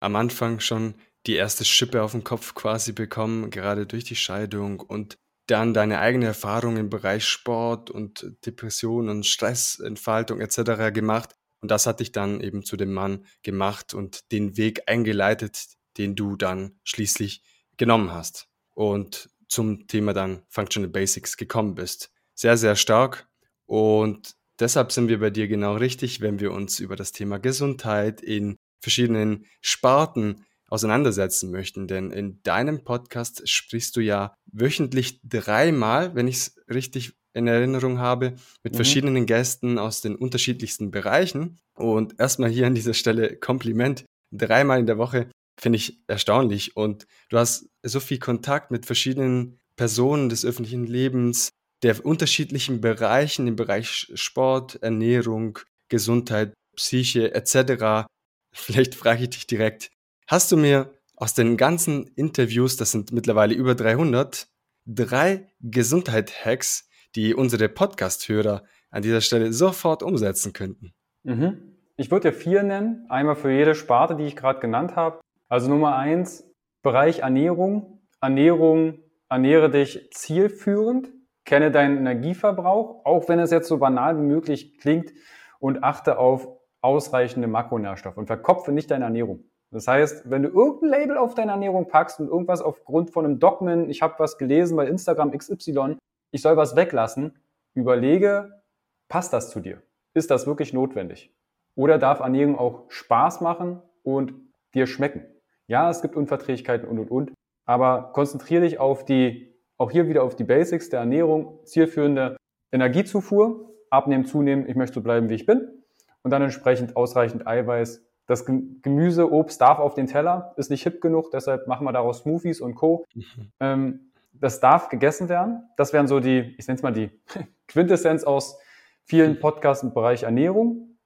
Am 0.00 0.16
Anfang 0.16 0.60
schon 0.60 0.94
die 1.26 1.36
erste 1.36 1.64
Schippe 1.64 2.02
auf 2.02 2.12
den 2.12 2.24
Kopf 2.24 2.54
quasi 2.54 2.92
bekommen, 2.92 3.50
gerade 3.50 3.86
durch 3.86 4.04
die 4.04 4.16
Scheidung 4.16 4.80
und 4.80 5.16
dann 5.48 5.74
deine 5.74 5.98
eigene 5.98 6.26
Erfahrung 6.26 6.76
im 6.76 6.90
Bereich 6.90 7.24
Sport 7.24 7.90
und 7.90 8.26
Depression 8.46 9.08
und 9.08 9.26
Stressentfaltung 9.26 10.40
etc. 10.40 10.92
gemacht. 10.92 11.34
Und 11.62 11.70
das 11.70 11.86
hat 11.86 12.00
dich 12.00 12.12
dann 12.12 12.40
eben 12.40 12.64
zu 12.64 12.76
dem 12.76 12.92
Mann 12.92 13.24
gemacht 13.42 13.94
und 13.94 14.30
den 14.32 14.56
Weg 14.56 14.82
eingeleitet, 14.86 15.68
den 15.96 16.16
du 16.16 16.36
dann 16.36 16.78
schließlich 16.84 17.42
genommen 17.76 18.12
hast 18.12 18.48
und 18.74 19.30
zum 19.48 19.86
Thema 19.86 20.12
dann 20.12 20.42
Functional 20.48 20.90
Basics 20.90 21.36
gekommen 21.36 21.74
bist. 21.74 22.10
Sehr, 22.34 22.56
sehr 22.56 22.76
stark 22.76 23.28
und 23.66 24.34
deshalb 24.58 24.92
sind 24.92 25.08
wir 25.08 25.20
bei 25.20 25.30
dir 25.30 25.46
genau 25.48 25.76
richtig, 25.76 26.20
wenn 26.20 26.40
wir 26.40 26.52
uns 26.52 26.80
über 26.80 26.96
das 26.96 27.12
Thema 27.12 27.38
Gesundheit 27.38 28.20
in 28.20 28.56
verschiedenen 28.80 29.46
Sparten 29.60 30.44
auseinandersetzen 30.68 31.50
möchten. 31.50 31.86
Denn 31.86 32.10
in 32.10 32.42
deinem 32.42 32.82
Podcast 32.82 33.48
sprichst 33.48 33.94
du 33.94 34.00
ja 34.00 34.34
wöchentlich 34.46 35.20
dreimal, 35.22 36.14
wenn 36.14 36.28
ich 36.28 36.36
es 36.36 36.56
richtig 36.68 37.12
in 37.34 37.46
Erinnerung 37.46 37.98
habe, 37.98 38.34
mit 38.62 38.72
mhm. 38.72 38.76
verschiedenen 38.76 39.26
Gästen 39.26 39.78
aus 39.78 40.00
den 40.00 40.16
unterschiedlichsten 40.16 40.90
Bereichen. 40.90 41.58
Und 41.74 42.18
erstmal 42.18 42.50
hier 42.50 42.66
an 42.66 42.74
dieser 42.74 42.94
Stelle 42.94 43.36
Kompliment. 43.36 44.04
Dreimal 44.30 44.80
in 44.80 44.86
der 44.86 44.98
Woche 44.98 45.28
finde 45.58 45.76
ich 45.76 45.98
erstaunlich. 46.06 46.76
Und 46.76 47.06
du 47.28 47.38
hast 47.38 47.68
so 47.82 48.00
viel 48.00 48.18
Kontakt 48.18 48.70
mit 48.70 48.86
verschiedenen 48.86 49.58
Personen 49.76 50.28
des 50.28 50.44
öffentlichen 50.44 50.86
Lebens, 50.86 51.50
der 51.82 52.04
unterschiedlichen 52.04 52.80
Bereichen 52.80 53.46
im 53.46 53.56
Bereich 53.56 54.10
Sport, 54.14 54.82
Ernährung, 54.82 55.58
Gesundheit, 55.88 56.54
Psyche 56.76 57.34
etc. 57.34 58.06
Vielleicht 58.54 58.94
frage 58.94 59.24
ich 59.24 59.30
dich 59.30 59.46
direkt, 59.46 59.90
hast 60.26 60.52
du 60.52 60.56
mir 60.56 60.92
aus 61.16 61.34
den 61.34 61.56
ganzen 61.56 62.06
Interviews, 62.14 62.76
das 62.76 62.92
sind 62.92 63.12
mittlerweile 63.12 63.54
über 63.54 63.74
300, 63.74 64.48
drei 64.86 65.48
Gesundheit-Hacks, 65.60 66.88
die 67.14 67.34
unsere 67.34 67.68
Podcast-Hörer 67.68 68.62
an 68.90 69.02
dieser 69.02 69.20
Stelle 69.20 69.52
sofort 69.52 70.02
umsetzen 70.02 70.52
könnten? 70.52 70.92
Mhm. 71.22 71.76
Ich 71.96 72.10
würde 72.10 72.30
dir 72.30 72.36
vier 72.36 72.62
nennen, 72.62 73.06
einmal 73.08 73.36
für 73.36 73.52
jede 73.52 73.74
Sparte, 73.74 74.16
die 74.16 74.24
ich 74.24 74.36
gerade 74.36 74.60
genannt 74.60 74.96
habe. 74.96 75.20
Also 75.48 75.68
Nummer 75.68 75.96
eins, 75.96 76.44
Bereich 76.82 77.20
Ernährung. 77.20 78.00
Ernährung, 78.20 79.00
ernähre 79.28 79.68
dich 79.68 80.08
zielführend, 80.12 81.10
kenne 81.44 81.72
deinen 81.72 81.98
Energieverbrauch, 81.98 83.04
auch 83.04 83.28
wenn 83.28 83.40
es 83.40 83.50
jetzt 83.50 83.66
so 83.66 83.78
banal 83.78 84.16
wie 84.16 84.22
möglich 84.22 84.78
klingt, 84.78 85.12
und 85.58 85.82
achte 85.82 86.18
auf 86.18 86.48
ausreichende 86.80 87.48
Makronährstoffe 87.48 88.16
und 88.16 88.26
verkopfe 88.26 88.72
nicht 88.72 88.90
deine 88.90 89.04
Ernährung. 89.04 89.44
Das 89.70 89.88
heißt, 89.88 90.28
wenn 90.30 90.42
du 90.42 90.50
irgendein 90.50 91.00
Label 91.00 91.16
auf 91.16 91.34
deine 91.34 91.52
Ernährung 91.52 91.88
packst 91.88 92.20
und 92.20 92.28
irgendwas 92.28 92.60
aufgrund 92.60 93.10
von 93.10 93.24
einem 93.24 93.38
Dogmen, 93.38 93.88
ich 93.88 94.02
habe 94.02 94.14
was 94.18 94.38
gelesen 94.38 94.76
bei 94.76 94.86
Instagram 94.86 95.30
XY, 95.36 95.96
ich 96.32 96.42
soll 96.42 96.56
was 96.56 96.74
weglassen, 96.74 97.38
überlege, 97.74 98.62
passt 99.08 99.32
das 99.32 99.50
zu 99.50 99.60
dir? 99.60 99.82
Ist 100.14 100.30
das 100.30 100.46
wirklich 100.46 100.72
notwendig? 100.72 101.32
Oder 101.76 101.98
darf 101.98 102.20
Ernährung 102.20 102.58
auch 102.58 102.90
Spaß 102.90 103.40
machen 103.40 103.80
und 104.02 104.34
dir 104.74 104.86
schmecken? 104.86 105.24
Ja, 105.68 105.88
es 105.88 106.02
gibt 106.02 106.16
Unverträglichkeiten 106.16 106.88
und 106.88 106.98
und 106.98 107.10
und, 107.10 107.32
aber 107.66 108.12
konzentriere 108.12 108.62
dich 108.62 108.80
auf 108.80 109.04
die, 109.04 109.54
auch 109.78 109.90
hier 109.90 110.08
wieder 110.08 110.22
auf 110.22 110.34
die 110.34 110.44
Basics 110.44 110.90
der 110.90 111.00
Ernährung, 111.00 111.60
zielführende 111.64 112.36
Energiezufuhr, 112.72 113.70
abnehmen, 113.90 114.24
zunehmen, 114.24 114.68
ich 114.68 114.74
möchte 114.74 114.94
so 114.94 115.02
bleiben, 115.02 115.28
wie 115.28 115.34
ich 115.34 115.46
bin 115.46 115.82
und 116.22 116.30
dann 116.30 116.42
entsprechend 116.42 116.96
ausreichend 116.96 117.46
Eiweiß. 117.46 118.04
Das 118.26 118.46
Gemüse, 118.46 119.30
Obst 119.30 119.60
darf 119.60 119.78
auf 119.78 119.94
den 119.94 120.06
Teller, 120.06 120.54
ist 120.56 120.70
nicht 120.70 120.82
hip 120.84 121.00
genug, 121.00 121.30
deshalb 121.30 121.66
machen 121.66 121.84
wir 121.84 121.92
daraus 121.92 122.20
Smoothies 122.20 122.60
und 122.60 122.74
Co. 122.74 123.04
Mhm. 123.14 123.52
Ähm, 123.60 124.11
das 124.32 124.60
darf 124.60 124.88
gegessen 124.88 125.28
werden. 125.28 125.62
Das 125.76 125.92
wären 125.92 126.08
so 126.08 126.20
die, 126.20 126.54
ich 126.58 126.66
nenne 126.66 126.76
es 126.76 126.82
mal 126.82 126.92
die 126.92 127.10
Quintessenz 127.68 128.24
aus 128.24 128.58
vielen 129.04 129.38
Podcasts 129.38 129.82
im 129.84 129.94
Bereich 129.94 130.24
Ernährung. 130.24 130.98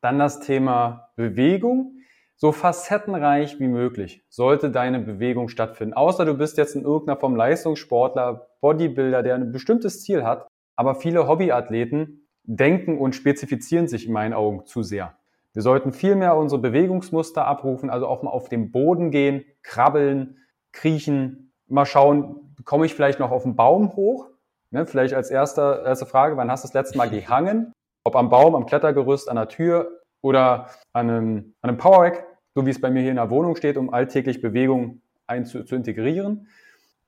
Dann 0.00 0.18
das 0.18 0.40
Thema 0.40 1.10
Bewegung 1.16 1.96
so 2.36 2.50
facettenreich 2.50 3.60
wie 3.60 3.68
möglich 3.68 4.24
sollte 4.28 4.70
deine 4.70 4.98
Bewegung 4.98 5.48
stattfinden. 5.48 5.94
Außer 5.94 6.24
du 6.24 6.34
bist 6.34 6.58
jetzt 6.58 6.74
in 6.74 6.82
irgendeiner 6.82 7.20
Form 7.20 7.36
Leistungssportler, 7.36 8.48
Bodybuilder, 8.60 9.22
der 9.22 9.36
ein 9.36 9.52
bestimmtes 9.52 10.02
Ziel 10.02 10.24
hat. 10.24 10.48
Aber 10.74 10.96
viele 10.96 11.28
Hobbyathleten 11.28 12.26
denken 12.44 12.98
und 12.98 13.14
spezifizieren 13.14 13.86
sich 13.86 14.06
in 14.06 14.12
meinen 14.12 14.32
Augen 14.32 14.66
zu 14.66 14.82
sehr. 14.82 15.16
Wir 15.52 15.62
sollten 15.62 15.92
viel 15.92 16.16
mehr 16.16 16.36
unsere 16.36 16.60
Bewegungsmuster 16.60 17.46
abrufen, 17.46 17.90
also 17.90 18.06
auch 18.06 18.22
mal 18.22 18.30
auf 18.30 18.48
den 18.48 18.72
Boden 18.72 19.10
gehen, 19.10 19.44
krabbeln, 19.62 20.38
kriechen, 20.72 21.52
mal 21.68 21.84
schauen, 21.84 22.51
komme 22.64 22.86
ich 22.86 22.94
vielleicht 22.94 23.18
noch 23.18 23.30
auf 23.30 23.42
den 23.42 23.56
Baum 23.56 23.94
hoch? 23.96 24.28
Ne, 24.70 24.86
vielleicht 24.86 25.14
als 25.14 25.30
erste, 25.30 25.82
erste 25.84 26.06
Frage, 26.06 26.36
wann 26.36 26.50
hast 26.50 26.64
du 26.64 26.68
das 26.68 26.74
letzte 26.74 26.98
Mal 26.98 27.10
gehangen? 27.10 27.72
Ob 28.04 28.16
am 28.16 28.30
Baum, 28.30 28.54
am 28.54 28.66
Klettergerüst, 28.66 29.28
an 29.28 29.36
der 29.36 29.48
Tür 29.48 30.00
oder 30.22 30.70
an 30.92 31.10
einem, 31.10 31.54
an 31.60 31.70
einem 31.70 31.78
Powerrack? 31.78 32.26
so 32.54 32.66
wie 32.66 32.70
es 32.70 32.80
bei 32.80 32.90
mir 32.90 33.00
hier 33.00 33.10
in 33.10 33.16
der 33.16 33.30
Wohnung 33.30 33.56
steht, 33.56 33.76
um 33.76 33.92
alltäglich 33.92 34.40
Bewegung 34.40 35.00
einzu, 35.26 35.64
zu 35.64 35.74
integrieren. 35.74 36.48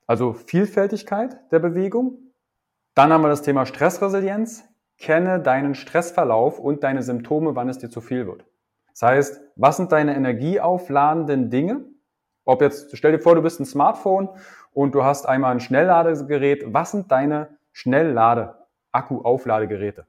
Also 0.07 0.33
Vielfältigkeit 0.33 1.37
der 1.51 1.59
Bewegung. 1.59 2.17
Dann 2.93 3.11
haben 3.11 3.21
wir 3.21 3.29
das 3.29 3.41
Thema 3.41 3.65
Stressresilienz. 3.65 4.65
kenne 4.97 5.41
deinen 5.41 5.75
Stressverlauf 5.75 6.59
und 6.59 6.83
deine 6.83 7.03
Symptome, 7.03 7.55
wann 7.55 7.69
es 7.69 7.77
dir 7.77 7.89
zu 7.89 8.01
viel 8.01 8.27
wird. 8.27 8.45
Das 8.91 9.01
heißt, 9.01 9.41
was 9.57 9.77
sind 9.77 9.91
deine 9.91 10.15
energieaufladenden 10.15 11.49
Dinge? 11.49 11.83
Ob 12.45 12.61
jetzt, 12.61 12.95
stell 12.95 13.11
dir 13.11 13.19
vor, 13.19 13.35
du 13.35 13.41
bist 13.41 13.59
ein 13.59 13.65
Smartphone 13.65 14.29
und 14.75 14.93
du 14.93 15.03
hast 15.03 15.27
einmal 15.27 15.53
ein 15.53 15.61
Schnellladegerät. 15.61 16.65
Was 16.67 16.91
sind 16.91 17.11
deine 17.11 17.57
Schnelllade-Akku-Aufladegeräte? 17.71 20.05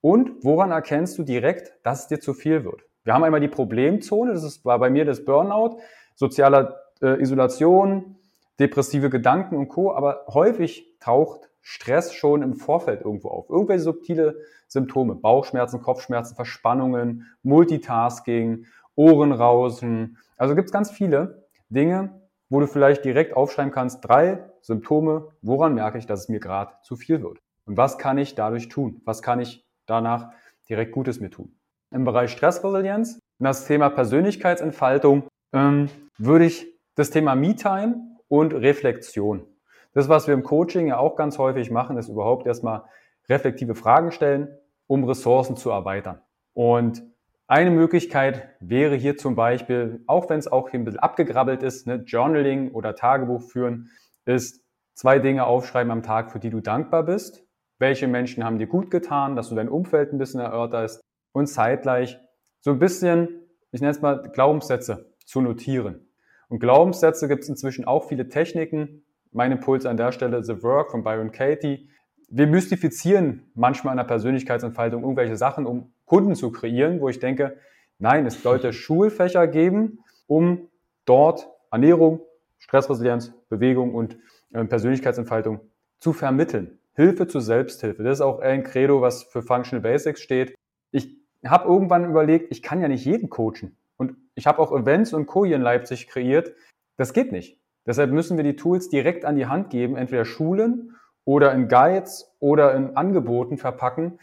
Und 0.00 0.42
woran 0.42 0.70
erkennst 0.70 1.18
du 1.18 1.22
direkt, 1.22 1.74
dass 1.84 2.00
es 2.00 2.06
dir 2.08 2.18
zu 2.18 2.32
viel 2.32 2.64
wird? 2.64 2.80
Wir 3.04 3.12
haben 3.12 3.24
einmal 3.24 3.40
die 3.40 3.48
Problemzone, 3.48 4.32
das 4.32 4.64
war 4.64 4.78
bei 4.78 4.88
mir 4.88 5.04
das 5.04 5.26
Burnout, 5.26 5.80
soziale 6.14 6.80
äh, 7.02 7.20
Isolation, 7.20 8.16
depressive 8.58 9.10
Gedanken 9.10 9.56
und 9.56 9.68
Co. 9.68 9.92
Aber 9.92 10.24
häufig 10.28 10.96
taucht 10.98 11.50
Stress 11.60 12.14
schon 12.14 12.40
im 12.42 12.54
Vorfeld 12.54 13.02
irgendwo 13.02 13.28
auf. 13.28 13.50
Irgendwelche 13.50 13.82
subtile 13.82 14.38
Symptome, 14.66 15.14
Bauchschmerzen, 15.14 15.82
Kopfschmerzen, 15.82 16.36
Verspannungen, 16.36 17.26
Multitasking, 17.42 18.64
Ohrenrauschen. 18.94 20.16
Also 20.38 20.54
gibt 20.54 20.68
es 20.68 20.72
ganz 20.72 20.90
viele 20.90 21.44
Dinge, 21.68 22.18
wo 22.50 22.60
du 22.60 22.66
vielleicht 22.66 23.04
direkt 23.04 23.34
aufschreiben 23.34 23.72
kannst, 23.72 24.06
drei 24.06 24.44
Symptome, 24.60 25.28
woran 25.40 25.74
merke 25.74 25.96
ich, 25.96 26.06
dass 26.06 26.20
es 26.20 26.28
mir 26.28 26.40
gerade 26.40 26.74
zu 26.82 26.96
viel 26.96 27.22
wird. 27.22 27.38
Und 27.64 27.78
was 27.78 27.96
kann 27.96 28.18
ich 28.18 28.34
dadurch 28.34 28.68
tun? 28.68 29.00
Was 29.06 29.22
kann 29.22 29.40
ich 29.40 29.64
danach 29.86 30.32
direkt 30.68 30.92
Gutes 30.92 31.20
mir 31.20 31.30
tun? 31.30 31.56
Im 31.90 32.04
Bereich 32.04 32.32
Stressresilienz, 32.32 33.18
das 33.38 33.66
Thema 33.66 33.88
Persönlichkeitsentfaltung, 33.88 35.24
ähm, 35.54 35.88
würde 36.18 36.44
ich 36.44 36.66
das 36.96 37.10
Thema 37.10 37.34
Me-Time 37.34 38.18
und 38.28 38.52
Reflexion 38.52 39.46
das, 39.92 40.08
was 40.08 40.26
wir 40.26 40.34
im 40.34 40.42
Coaching 40.42 40.86
ja 40.88 40.98
auch 40.98 41.16
ganz 41.16 41.38
häufig 41.38 41.70
machen, 41.70 41.96
ist 41.96 42.08
überhaupt 42.08 42.46
erstmal 42.46 42.84
reflektive 43.28 43.74
Fragen 43.74 44.12
stellen, 44.12 44.48
um 44.86 45.04
Ressourcen 45.04 45.56
zu 45.56 45.70
erweitern. 45.70 46.20
Und 46.54 47.02
eine 47.50 47.72
Möglichkeit 47.72 48.48
wäre 48.60 48.94
hier 48.94 49.16
zum 49.16 49.34
Beispiel, 49.34 50.04
auch 50.06 50.30
wenn 50.30 50.38
es 50.38 50.46
auch 50.46 50.70
hier 50.70 50.78
ein 50.78 50.84
bisschen 50.84 51.00
abgegrabbelt 51.00 51.64
ist, 51.64 51.84
ne, 51.84 51.96
Journaling 52.06 52.70
oder 52.70 52.94
Tagebuch 52.94 53.42
führen, 53.42 53.90
ist 54.24 54.64
zwei 54.94 55.18
Dinge 55.18 55.44
aufschreiben 55.44 55.90
am 55.90 56.04
Tag, 56.04 56.30
für 56.30 56.38
die 56.38 56.50
du 56.50 56.60
dankbar 56.60 57.02
bist. 57.02 57.42
Welche 57.80 58.06
Menschen 58.06 58.44
haben 58.44 58.58
dir 58.58 58.68
gut 58.68 58.92
getan, 58.92 59.34
dass 59.34 59.48
du 59.48 59.56
dein 59.56 59.68
Umfeld 59.68 60.12
ein 60.12 60.18
bisschen 60.18 60.38
erörterst 60.38 61.00
und 61.32 61.48
zeitgleich 61.48 62.20
so 62.60 62.70
ein 62.70 62.78
bisschen, 62.78 63.28
ich 63.72 63.80
nenne 63.80 63.90
es 63.90 64.00
mal 64.00 64.30
Glaubenssätze 64.32 65.12
zu 65.26 65.40
notieren. 65.40 66.06
Und 66.48 66.60
Glaubenssätze 66.60 67.26
gibt 67.26 67.42
es 67.42 67.48
inzwischen 67.48 67.84
auch 67.84 68.06
viele 68.06 68.28
Techniken, 68.28 69.02
mein 69.32 69.50
Impuls 69.50 69.86
an 69.86 69.96
der 69.96 70.12
Stelle, 70.12 70.44
The 70.44 70.62
Work 70.62 70.92
von 70.92 71.02
Byron 71.02 71.32
Katie. 71.32 71.88
Wir 72.32 72.46
mystifizieren 72.46 73.42
manchmal 73.54 73.90
an 73.90 73.96
der 73.96 74.04
Persönlichkeitsentfaltung 74.04 75.02
irgendwelche 75.02 75.36
Sachen, 75.36 75.66
um 75.66 75.92
Kunden 76.04 76.36
zu 76.36 76.52
kreieren, 76.52 77.00
wo 77.00 77.08
ich 77.08 77.18
denke, 77.18 77.56
nein, 77.98 78.24
es 78.24 78.40
sollte 78.40 78.72
Schulfächer 78.72 79.48
geben, 79.48 79.98
um 80.28 80.68
dort 81.06 81.50
Ernährung, 81.72 82.20
Stressresilienz, 82.58 83.32
Bewegung 83.48 83.94
und 83.94 84.16
äh, 84.52 84.64
Persönlichkeitsentfaltung 84.64 85.60
zu 85.98 86.12
vermitteln. 86.12 86.78
Hilfe 86.94 87.26
zur 87.26 87.40
Selbsthilfe. 87.40 88.04
Das 88.04 88.18
ist 88.18 88.20
auch 88.20 88.38
ein 88.38 88.62
Credo, 88.62 89.00
was 89.00 89.24
für 89.24 89.42
Functional 89.42 89.82
Basics 89.82 90.20
steht. 90.20 90.54
Ich 90.92 91.16
habe 91.44 91.68
irgendwann 91.68 92.08
überlegt, 92.08 92.52
ich 92.52 92.62
kann 92.62 92.80
ja 92.80 92.86
nicht 92.86 93.04
jeden 93.04 93.28
coachen. 93.28 93.76
Und 93.96 94.16
ich 94.36 94.46
habe 94.46 94.60
auch 94.60 94.70
Events 94.70 95.12
und 95.12 95.26
Co. 95.26 95.44
hier 95.44 95.56
in 95.56 95.62
Leipzig 95.62 96.06
kreiert. 96.06 96.52
Das 96.96 97.12
geht 97.12 97.32
nicht. 97.32 97.58
Deshalb 97.86 98.12
müssen 98.12 98.36
wir 98.36 98.44
die 98.44 98.56
Tools 98.56 98.88
direkt 98.88 99.24
an 99.24 99.34
die 99.34 99.46
Hand 99.46 99.70
geben, 99.70 99.96
entweder 99.96 100.24
Schulen 100.24 100.94
oder 101.30 101.52
in 101.52 101.68
Guides 101.68 102.28
oder 102.40 102.74
in 102.74 102.96
Angeboten 102.96 103.56
verpacken, 103.56 104.18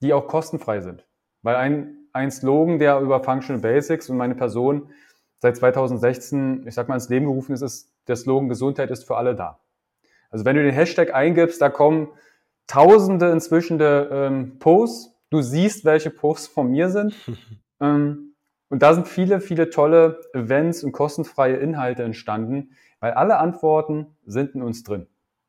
die 0.00 0.14
auch 0.14 0.26
kostenfrei 0.26 0.80
sind. 0.80 1.04
Weil 1.42 1.56
ein, 1.56 1.98
ein 2.14 2.30
Slogan, 2.30 2.78
der 2.78 2.98
über 3.00 3.22
Functional 3.22 3.60
Basics 3.60 4.08
und 4.08 4.16
meine 4.16 4.34
Person 4.34 4.88
seit 5.38 5.58
2016, 5.58 6.66
ich 6.66 6.74
sag 6.74 6.88
mal, 6.88 6.94
ins 6.94 7.10
Leben 7.10 7.26
gerufen 7.26 7.52
ist, 7.52 7.60
ist 7.60 7.92
der 8.08 8.16
Slogan 8.16 8.48
Gesundheit 8.48 8.90
ist 8.90 9.04
für 9.04 9.18
alle 9.18 9.34
da. 9.34 9.58
Also 10.30 10.46
wenn 10.46 10.56
du 10.56 10.62
den 10.62 10.72
Hashtag 10.72 11.14
eingibst, 11.14 11.60
da 11.60 11.68
kommen 11.68 12.08
tausende 12.66 13.30
inzwischen 13.32 13.76
der 13.76 14.08
ähm, 14.10 14.58
Posts. 14.58 15.14
Du 15.28 15.42
siehst, 15.42 15.84
welche 15.84 16.08
Posts 16.08 16.48
von 16.48 16.70
mir 16.70 16.88
sind. 16.88 17.14
ähm, 17.82 18.32
und 18.70 18.82
da 18.82 18.94
sind 18.94 19.06
viele, 19.06 19.42
viele 19.42 19.68
tolle 19.68 20.20
Events 20.32 20.82
und 20.82 20.92
kostenfreie 20.92 21.56
Inhalte 21.56 22.02
entstanden, 22.02 22.70
weil 22.98 23.12
alle 23.12 23.36
Antworten 23.36 24.06
sind 24.24 24.54
in 24.54 24.62
uns 24.62 24.84
drin. 24.84 25.06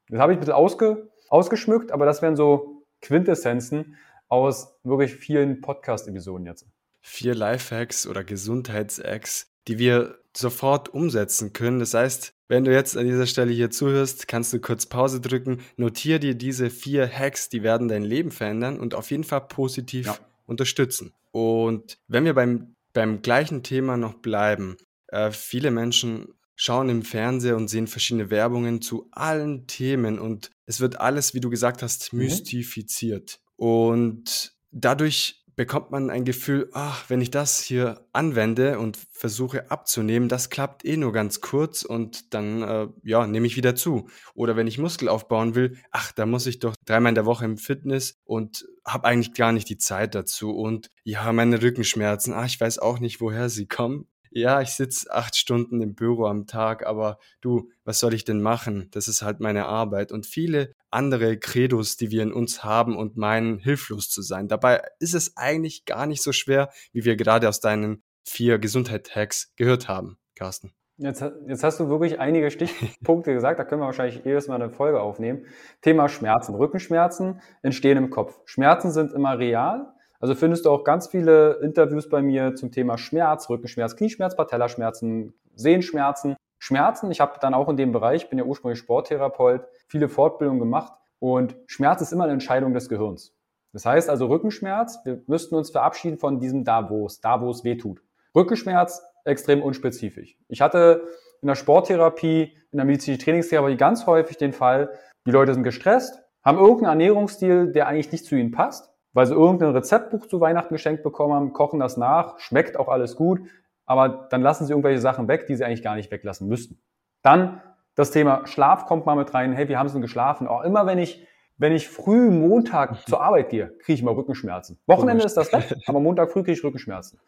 Das 0.09 0.19
habe 0.19 0.31
ich 0.31 0.37
ein 0.37 0.39
bisschen 0.39 0.53
ausge, 0.53 1.09
ausgeschmückt, 1.29 1.91
aber 1.91 2.05
das 2.05 2.21
wären 2.21 2.35
so 2.35 2.83
Quintessenzen 3.01 3.95
aus 4.29 4.75
wirklich 4.83 5.15
vielen 5.15 5.61
Podcast-Episoden 5.61 6.45
jetzt. 6.45 6.65
Vier 7.01 7.35
Lifehacks 7.35 8.07
oder 8.07 8.23
Gesundheitshacks, 8.23 9.47
die 9.67 9.79
wir 9.79 10.19
sofort 10.35 10.89
umsetzen 10.89 11.53
können. 11.53 11.79
Das 11.79 11.93
heißt, 11.93 12.33
wenn 12.47 12.63
du 12.63 12.71
jetzt 12.71 12.97
an 12.97 13.05
dieser 13.05 13.25
Stelle 13.27 13.51
hier 13.51 13.69
zuhörst, 13.69 14.27
kannst 14.27 14.53
du 14.53 14.59
kurz 14.59 14.85
Pause 14.85 15.19
drücken, 15.19 15.59
notier 15.75 16.19
dir 16.19 16.35
diese 16.35 16.69
vier 16.69 17.07
Hacks, 17.07 17.49
die 17.49 17.63
werden 17.63 17.87
dein 17.87 18.03
Leben 18.03 18.31
verändern 18.31 18.79
und 18.79 18.95
auf 18.95 19.11
jeden 19.11 19.23
Fall 19.23 19.41
positiv 19.41 20.07
ja. 20.07 20.17
unterstützen. 20.45 21.13
Und 21.31 21.97
wenn 22.07 22.25
wir 22.25 22.33
beim, 22.33 22.73
beim 22.93 23.21
gleichen 23.21 23.63
Thema 23.63 23.97
noch 23.97 24.15
bleiben, 24.15 24.77
äh, 25.07 25.31
viele 25.31 25.71
Menschen 25.71 26.33
schauen 26.57 26.89
im 26.89 27.03
Fernseher 27.03 27.55
und 27.55 27.69
sehen 27.69 27.87
verschiedene 27.87 28.29
Werbungen 28.29 28.81
zu 28.81 29.07
allen 29.11 29.67
Themen 29.67 30.19
und 30.19 30.51
es 30.65 30.81
wird 30.81 30.99
alles, 30.99 31.33
wie 31.33 31.39
du 31.39 31.49
gesagt 31.49 31.81
hast, 31.81 32.11
mhm. 32.11 32.19
mystifiziert. 32.19 33.39
Und 33.55 34.53
dadurch 34.71 35.45
bekommt 35.55 35.89
man 35.89 36.09
ein 36.11 36.23
Gefühl, 36.23 36.69
ach, 36.73 37.09
wenn 37.09 37.21
ich 37.21 37.31
das 37.31 37.59
hier 37.59 38.05
anwende 38.13 38.77
und 38.77 38.97
versuche 39.11 39.71
abzunehmen, 39.71 40.29
das 40.29 40.51
klappt 40.51 40.85
eh 40.85 40.97
nur 40.97 41.13
ganz 41.13 41.41
kurz 41.41 41.81
und 41.81 42.33
dann, 42.33 42.61
äh, 42.61 42.87
ja, 43.03 43.25
nehme 43.25 43.47
ich 43.47 43.55
wieder 43.55 43.75
zu. 43.75 44.07
Oder 44.35 44.55
wenn 44.55 44.67
ich 44.67 44.77
Muskel 44.77 45.09
aufbauen 45.09 45.55
will, 45.55 45.77
ach, 45.91 46.11
da 46.11 46.27
muss 46.27 46.45
ich 46.45 46.59
doch 46.59 46.75
dreimal 46.85 47.09
in 47.09 47.15
der 47.15 47.25
Woche 47.25 47.45
im 47.45 47.57
Fitness 47.57 48.19
und 48.23 48.67
habe 48.85 49.07
eigentlich 49.07 49.33
gar 49.33 49.51
nicht 49.51 49.67
die 49.69 49.79
Zeit 49.79 50.13
dazu. 50.13 50.51
Und 50.51 50.91
ja, 51.03 51.31
meine 51.33 51.61
Rückenschmerzen, 51.61 52.33
ach, 52.33 52.45
ich 52.45 52.61
weiß 52.61 52.77
auch 52.77 52.99
nicht, 52.99 53.19
woher 53.19 53.49
sie 53.49 53.67
kommen 53.67 54.07
ja, 54.37 54.61
ich 54.61 54.69
sitze 54.69 55.11
acht 55.11 55.35
Stunden 55.35 55.81
im 55.81 55.95
Büro 55.95 56.25
am 56.25 56.45
Tag, 56.45 56.85
aber 56.85 57.17
du, 57.41 57.69
was 57.83 57.99
soll 57.99 58.13
ich 58.13 58.23
denn 58.23 58.41
machen? 58.41 58.89
Das 58.91 59.07
ist 59.07 59.21
halt 59.21 59.39
meine 59.39 59.65
Arbeit 59.65 60.11
und 60.11 60.25
viele 60.25 60.73
andere 60.89 61.37
Credos, 61.37 61.97
die 61.97 62.11
wir 62.11 62.23
in 62.23 62.31
uns 62.31 62.63
haben 62.63 62.95
und 62.95 63.17
meinen, 63.17 63.59
hilflos 63.59 64.09
zu 64.09 64.21
sein. 64.21 64.47
Dabei 64.47 64.81
ist 64.99 65.13
es 65.13 65.35
eigentlich 65.37 65.85
gar 65.85 66.05
nicht 66.05 66.21
so 66.21 66.31
schwer, 66.31 66.69
wie 66.91 67.05
wir 67.05 67.15
gerade 67.15 67.49
aus 67.49 67.59
deinen 67.59 68.03
vier 68.23 68.59
Gesundheit-Hacks 68.59 69.53
gehört 69.55 69.87
haben, 69.87 70.17
Carsten. 70.35 70.73
Jetzt, 70.97 71.23
jetzt 71.47 71.63
hast 71.63 71.79
du 71.79 71.89
wirklich 71.89 72.19
einige 72.19 72.49
Stichpunkte 72.51 73.33
gesagt, 73.33 73.59
da 73.59 73.63
können 73.63 73.81
wir 73.81 73.85
wahrscheinlich 73.85 74.23
jedes 74.25 74.47
Mal 74.47 74.55
eine 74.55 74.71
Folge 74.71 74.99
aufnehmen. 74.99 75.45
Thema 75.81 76.09
Schmerzen. 76.09 76.55
Rückenschmerzen 76.55 77.41
entstehen 77.61 77.97
im 77.97 78.09
Kopf. 78.09 78.39
Schmerzen 78.45 78.91
sind 78.91 79.13
immer 79.13 79.37
real, 79.37 79.93
also 80.19 80.33
findest 80.33 80.65
du 80.65 80.71
auch 80.71 80.83
ganz 80.83 81.07
viele 81.07 81.59
Interviews 81.61 82.09
bei 82.09 82.21
mir 82.21 82.55
zum 82.55 82.71
Thema 82.71 82.97
Schmerz, 82.97 83.49
Rückenschmerz, 83.49 83.95
Knieschmerz, 83.95 84.35
Patellaschmerzen, 84.35 85.33
Sehenschmerzen, 85.55 86.35
Schmerzen. 86.57 87.11
Ich 87.11 87.19
habe 87.19 87.39
dann 87.39 87.53
auch 87.53 87.69
in 87.69 87.77
dem 87.77 87.91
Bereich, 87.91 88.29
bin 88.29 88.39
ja 88.39 88.45
ursprünglich 88.45 88.79
Sporttherapeut, 88.79 89.61
viele 89.87 90.09
Fortbildungen 90.09 90.59
gemacht 90.59 90.93
und 91.19 91.55
Schmerz 91.67 92.01
ist 92.01 92.13
immer 92.13 92.23
eine 92.23 92.33
Entscheidung 92.33 92.73
des 92.73 92.89
Gehirns. 92.89 93.35
Das 93.73 93.85
heißt 93.85 94.09
also 94.09 94.25
Rückenschmerz, 94.25 94.99
wir 95.03 95.21
müssten 95.27 95.55
uns 95.55 95.69
verabschieden 95.69 96.17
von 96.17 96.39
diesem 96.39 96.63
da, 96.63 96.89
wo 96.89 97.05
es, 97.05 97.21
da, 97.21 97.41
wo 97.41 97.51
es 97.51 97.63
weh 97.63 97.77
tut. 97.77 98.01
Rückenschmerz 98.35 99.03
extrem 99.23 99.61
unspezifisch. 99.61 100.37
Ich 100.47 100.61
hatte 100.61 101.03
in 101.41 101.47
der 101.47 101.55
Sporttherapie, 101.55 102.57
in 102.71 102.77
der 102.77 102.85
medizinischen 102.85 103.23
Trainingstherapie 103.23 103.77
ganz 103.77 104.07
häufig 104.07 104.37
den 104.37 104.53
Fall, 104.53 104.91
die 105.27 105.31
Leute 105.31 105.53
sind 105.53 105.63
gestresst, 105.63 106.23
haben 106.43 106.57
irgendeinen 106.57 107.01
Ernährungsstil, 107.01 107.71
der 107.71 107.87
eigentlich 107.87 108.11
nicht 108.11 108.25
zu 108.25 108.35
ihnen 108.35 108.51
passt 108.51 108.96
weil 109.17 109.25
sie 109.25 109.33
irgendein 109.33 109.71
Rezeptbuch 109.71 110.27
zu 110.27 110.39
Weihnachten 110.41 110.75
geschenkt 110.75 111.01
bekommen 111.01 111.33
haben, 111.33 111.51
kochen 111.51 111.79
das 111.79 111.97
nach, 111.97 112.37
schmeckt 112.37 112.77
auch 112.77 112.87
alles 112.87 113.15
gut, 113.15 113.41
aber 113.87 114.27
dann 114.29 114.43
lassen 114.43 114.67
sie 114.67 114.73
irgendwelche 114.73 115.01
Sachen 115.01 115.27
weg, 115.27 115.47
die 115.47 115.55
sie 115.55 115.65
eigentlich 115.65 115.81
gar 115.81 115.95
nicht 115.95 116.11
weglassen 116.11 116.47
müssten. 116.47 116.79
Dann 117.23 117.59
das 117.95 118.11
Thema 118.11 118.45
Schlaf 118.45 118.85
kommt 118.85 119.07
mal 119.07 119.15
mit 119.15 119.33
rein. 119.33 119.53
Hey, 119.53 119.69
wie 119.69 119.75
haben 119.75 119.89
sie 119.89 119.93
denn 119.93 120.03
geschlafen? 120.03 120.47
Auch 120.47 120.61
immer 120.61 120.85
wenn 120.85 120.99
ich, 120.99 121.25
wenn 121.57 121.73
ich 121.73 121.89
früh 121.89 122.29
Montag 122.29 122.95
zur 123.07 123.19
Arbeit 123.19 123.49
gehe, 123.49 123.69
kriege 123.79 123.93
ich 123.93 124.03
mal 124.03 124.13
Rückenschmerzen. 124.13 124.77
Wochenende 124.85 125.23
ist 125.23 125.35
das 125.35 125.51
weg, 125.51 125.73
aber 125.87 125.99
Montag 125.99 126.29
früh 126.31 126.43
kriege 126.43 126.51
ich 126.51 126.63
Rückenschmerzen. 126.63 127.19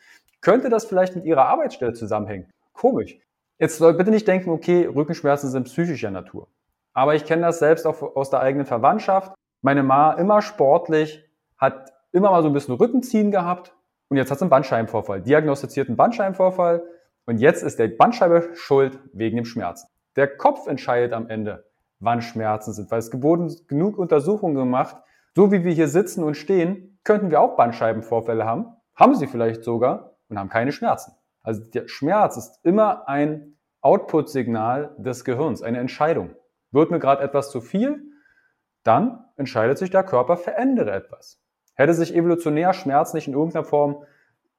Könnte 0.41 0.69
das 0.69 0.85
vielleicht 0.85 1.15
mit 1.15 1.25
Ihrer 1.25 1.47
Arbeitsstelle 1.47 1.93
zusammenhängen? 1.93 2.51
Komisch. 2.71 3.17
Jetzt 3.57 3.79
soll 3.79 3.95
bitte 3.95 4.11
nicht 4.11 4.27
denken, 4.27 4.51
okay, 4.51 4.85
Rückenschmerzen 4.85 5.49
sind 5.49 5.63
psychischer 5.63 6.11
Natur. 6.11 6.49
Aber 6.93 7.15
ich 7.15 7.25
kenne 7.25 7.41
das 7.41 7.57
selbst 7.57 7.87
auch 7.87 8.15
aus 8.15 8.29
der 8.29 8.41
eigenen 8.41 8.67
Verwandtschaft. 8.67 9.33
Meine 9.63 9.81
Ma 9.81 10.13
immer 10.13 10.43
sportlich, 10.43 11.25
hat 11.59 11.93
immer 12.11 12.31
mal 12.31 12.41
so 12.41 12.49
ein 12.49 12.53
bisschen 12.53 12.75
Rückenziehen 12.75 13.29
gehabt 13.29 13.75
und 14.07 14.17
jetzt 14.17 14.31
hat 14.31 14.39
sie 14.39 14.43
einen 14.43 14.49
Bandscheibenvorfall, 14.49 15.21
diagnostizierten 15.21 15.95
Bandscheibenvorfall 15.95 16.83
und 17.25 17.37
jetzt 17.37 17.61
ist 17.61 17.77
der 17.77 17.89
Bandscheibe 17.89 18.49
schuld 18.55 18.99
wegen 19.13 19.35
dem 19.35 19.45
Schmerzen. 19.45 19.87
Der 20.15 20.27
Kopf 20.27 20.65
entscheidet 20.67 21.13
am 21.13 21.29
Ende, 21.29 21.65
wann 21.99 22.21
Schmerzen 22.21 22.73
sind, 22.73 22.89
weil 22.89 22.99
es 22.99 23.11
geboten 23.11 23.53
genug 23.67 23.97
Untersuchungen 23.97 24.55
gemacht, 24.55 24.97
So 25.35 25.51
wie 25.51 25.63
wir 25.63 25.71
hier 25.71 25.87
sitzen 25.87 26.23
und 26.23 26.35
stehen, 26.35 26.99
könnten 27.03 27.29
wir 27.29 27.39
auch 27.39 27.55
Bandscheibenvorfälle 27.55 28.45
haben, 28.45 28.75
haben 28.95 29.15
sie 29.15 29.27
vielleicht 29.27 29.63
sogar 29.63 30.15
und 30.27 30.39
haben 30.39 30.49
keine 30.49 30.71
Schmerzen. 30.71 31.13
Also 31.43 31.63
der 31.63 31.87
Schmerz 31.87 32.35
ist 32.35 32.59
immer 32.63 33.07
ein 33.07 33.55
Output-Signal 33.81 34.95
des 34.97 35.23
Gehirns, 35.23 35.61
eine 35.61 35.79
Entscheidung. 35.79 36.35
Wird 36.71 36.91
mir 36.91 36.99
gerade 36.99 37.23
etwas 37.23 37.51
zu 37.51 37.61
viel, 37.61 38.01
dann 38.83 39.25
entscheidet 39.37 39.77
sich 39.77 39.89
der 39.89 40.03
Körper, 40.03 40.35
verändere 40.35 40.91
etwas. 40.91 41.39
Hätte 41.79 41.93
sich 41.93 42.13
evolutionär 42.13 42.73
Schmerz 42.73 43.13
nicht 43.13 43.29
in 43.29 43.33
irgendeiner 43.33 43.63
Form, 43.63 44.03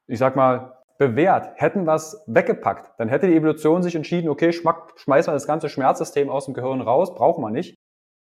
ich 0.06 0.18
sag 0.18 0.36
mal, 0.36 0.78
bewährt, 0.96 1.50
hätten 1.56 1.86
was 1.86 2.24
weggepackt, 2.26 2.98
dann 2.98 3.10
hätte 3.10 3.26
die 3.26 3.36
Evolution 3.36 3.82
sich 3.82 3.94
entschieden, 3.94 4.30
okay, 4.30 4.54
schmack, 4.54 4.94
schmeißen 4.96 5.30
wir 5.30 5.34
das 5.34 5.46
ganze 5.46 5.68
Schmerzsystem 5.68 6.30
aus 6.30 6.46
dem 6.46 6.54
Gehirn 6.54 6.80
raus, 6.80 7.14
brauchen 7.14 7.44
wir 7.44 7.50
nicht. 7.50 7.76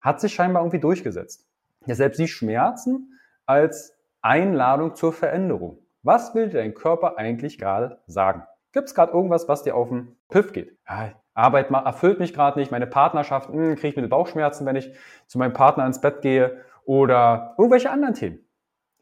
Hat 0.01 0.19
sich 0.19 0.33
scheinbar 0.33 0.63
irgendwie 0.63 0.81
durchgesetzt. 0.81 1.47
Deshalb 1.87 2.15
sie 2.15 2.27
Schmerzen 2.27 3.17
als 3.45 3.97
Einladung 4.21 4.93
zur 4.93 5.13
Veränderung. 5.13 5.77
Was 6.03 6.35
will 6.35 6.49
dein 6.49 6.73
Körper 6.73 7.17
eigentlich 7.17 7.57
gerade 7.57 8.01
sagen? 8.07 8.43
Gibt 8.73 8.89
es 8.89 8.93
gerade 8.93 9.13
irgendwas, 9.13 9.47
was 9.47 9.63
dir 9.63 9.73
auf 9.77 9.87
den 9.87 10.17
Piff 10.27 10.51
geht? 10.51 10.77
Ja, 10.89 11.13
Arbeit 11.33 11.71
erfüllt 11.71 12.19
mich 12.19 12.33
gerade 12.33 12.59
nicht, 12.59 12.71
meine 12.71 12.87
Partnerschaft, 12.87 13.47
hm, 13.47 13.75
kriege 13.75 13.87
ich 13.87 13.95
mit 13.95 14.09
Bauchschmerzen, 14.09 14.65
wenn 14.65 14.75
ich 14.75 14.93
zu 15.27 15.37
meinem 15.37 15.53
Partner 15.53 15.85
ins 15.85 16.01
Bett 16.01 16.21
gehe 16.21 16.65
oder 16.83 17.55
irgendwelche 17.57 17.89
anderen 17.89 18.15
Themen. 18.15 18.45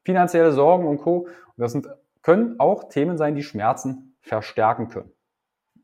Finanzielle 0.10 0.52
Sorgen 0.54 0.88
und 0.88 0.98
Co. 0.98 1.28
Und 1.28 1.58
das 1.58 1.72
sind, 1.72 1.88
können 2.24 2.60
auch 2.60 2.90
Themen 2.90 3.16
sein, 3.16 3.36
die 3.36 3.44
Schmerzen 3.44 4.18
verstärken 4.22 4.90
können. 4.90 5.12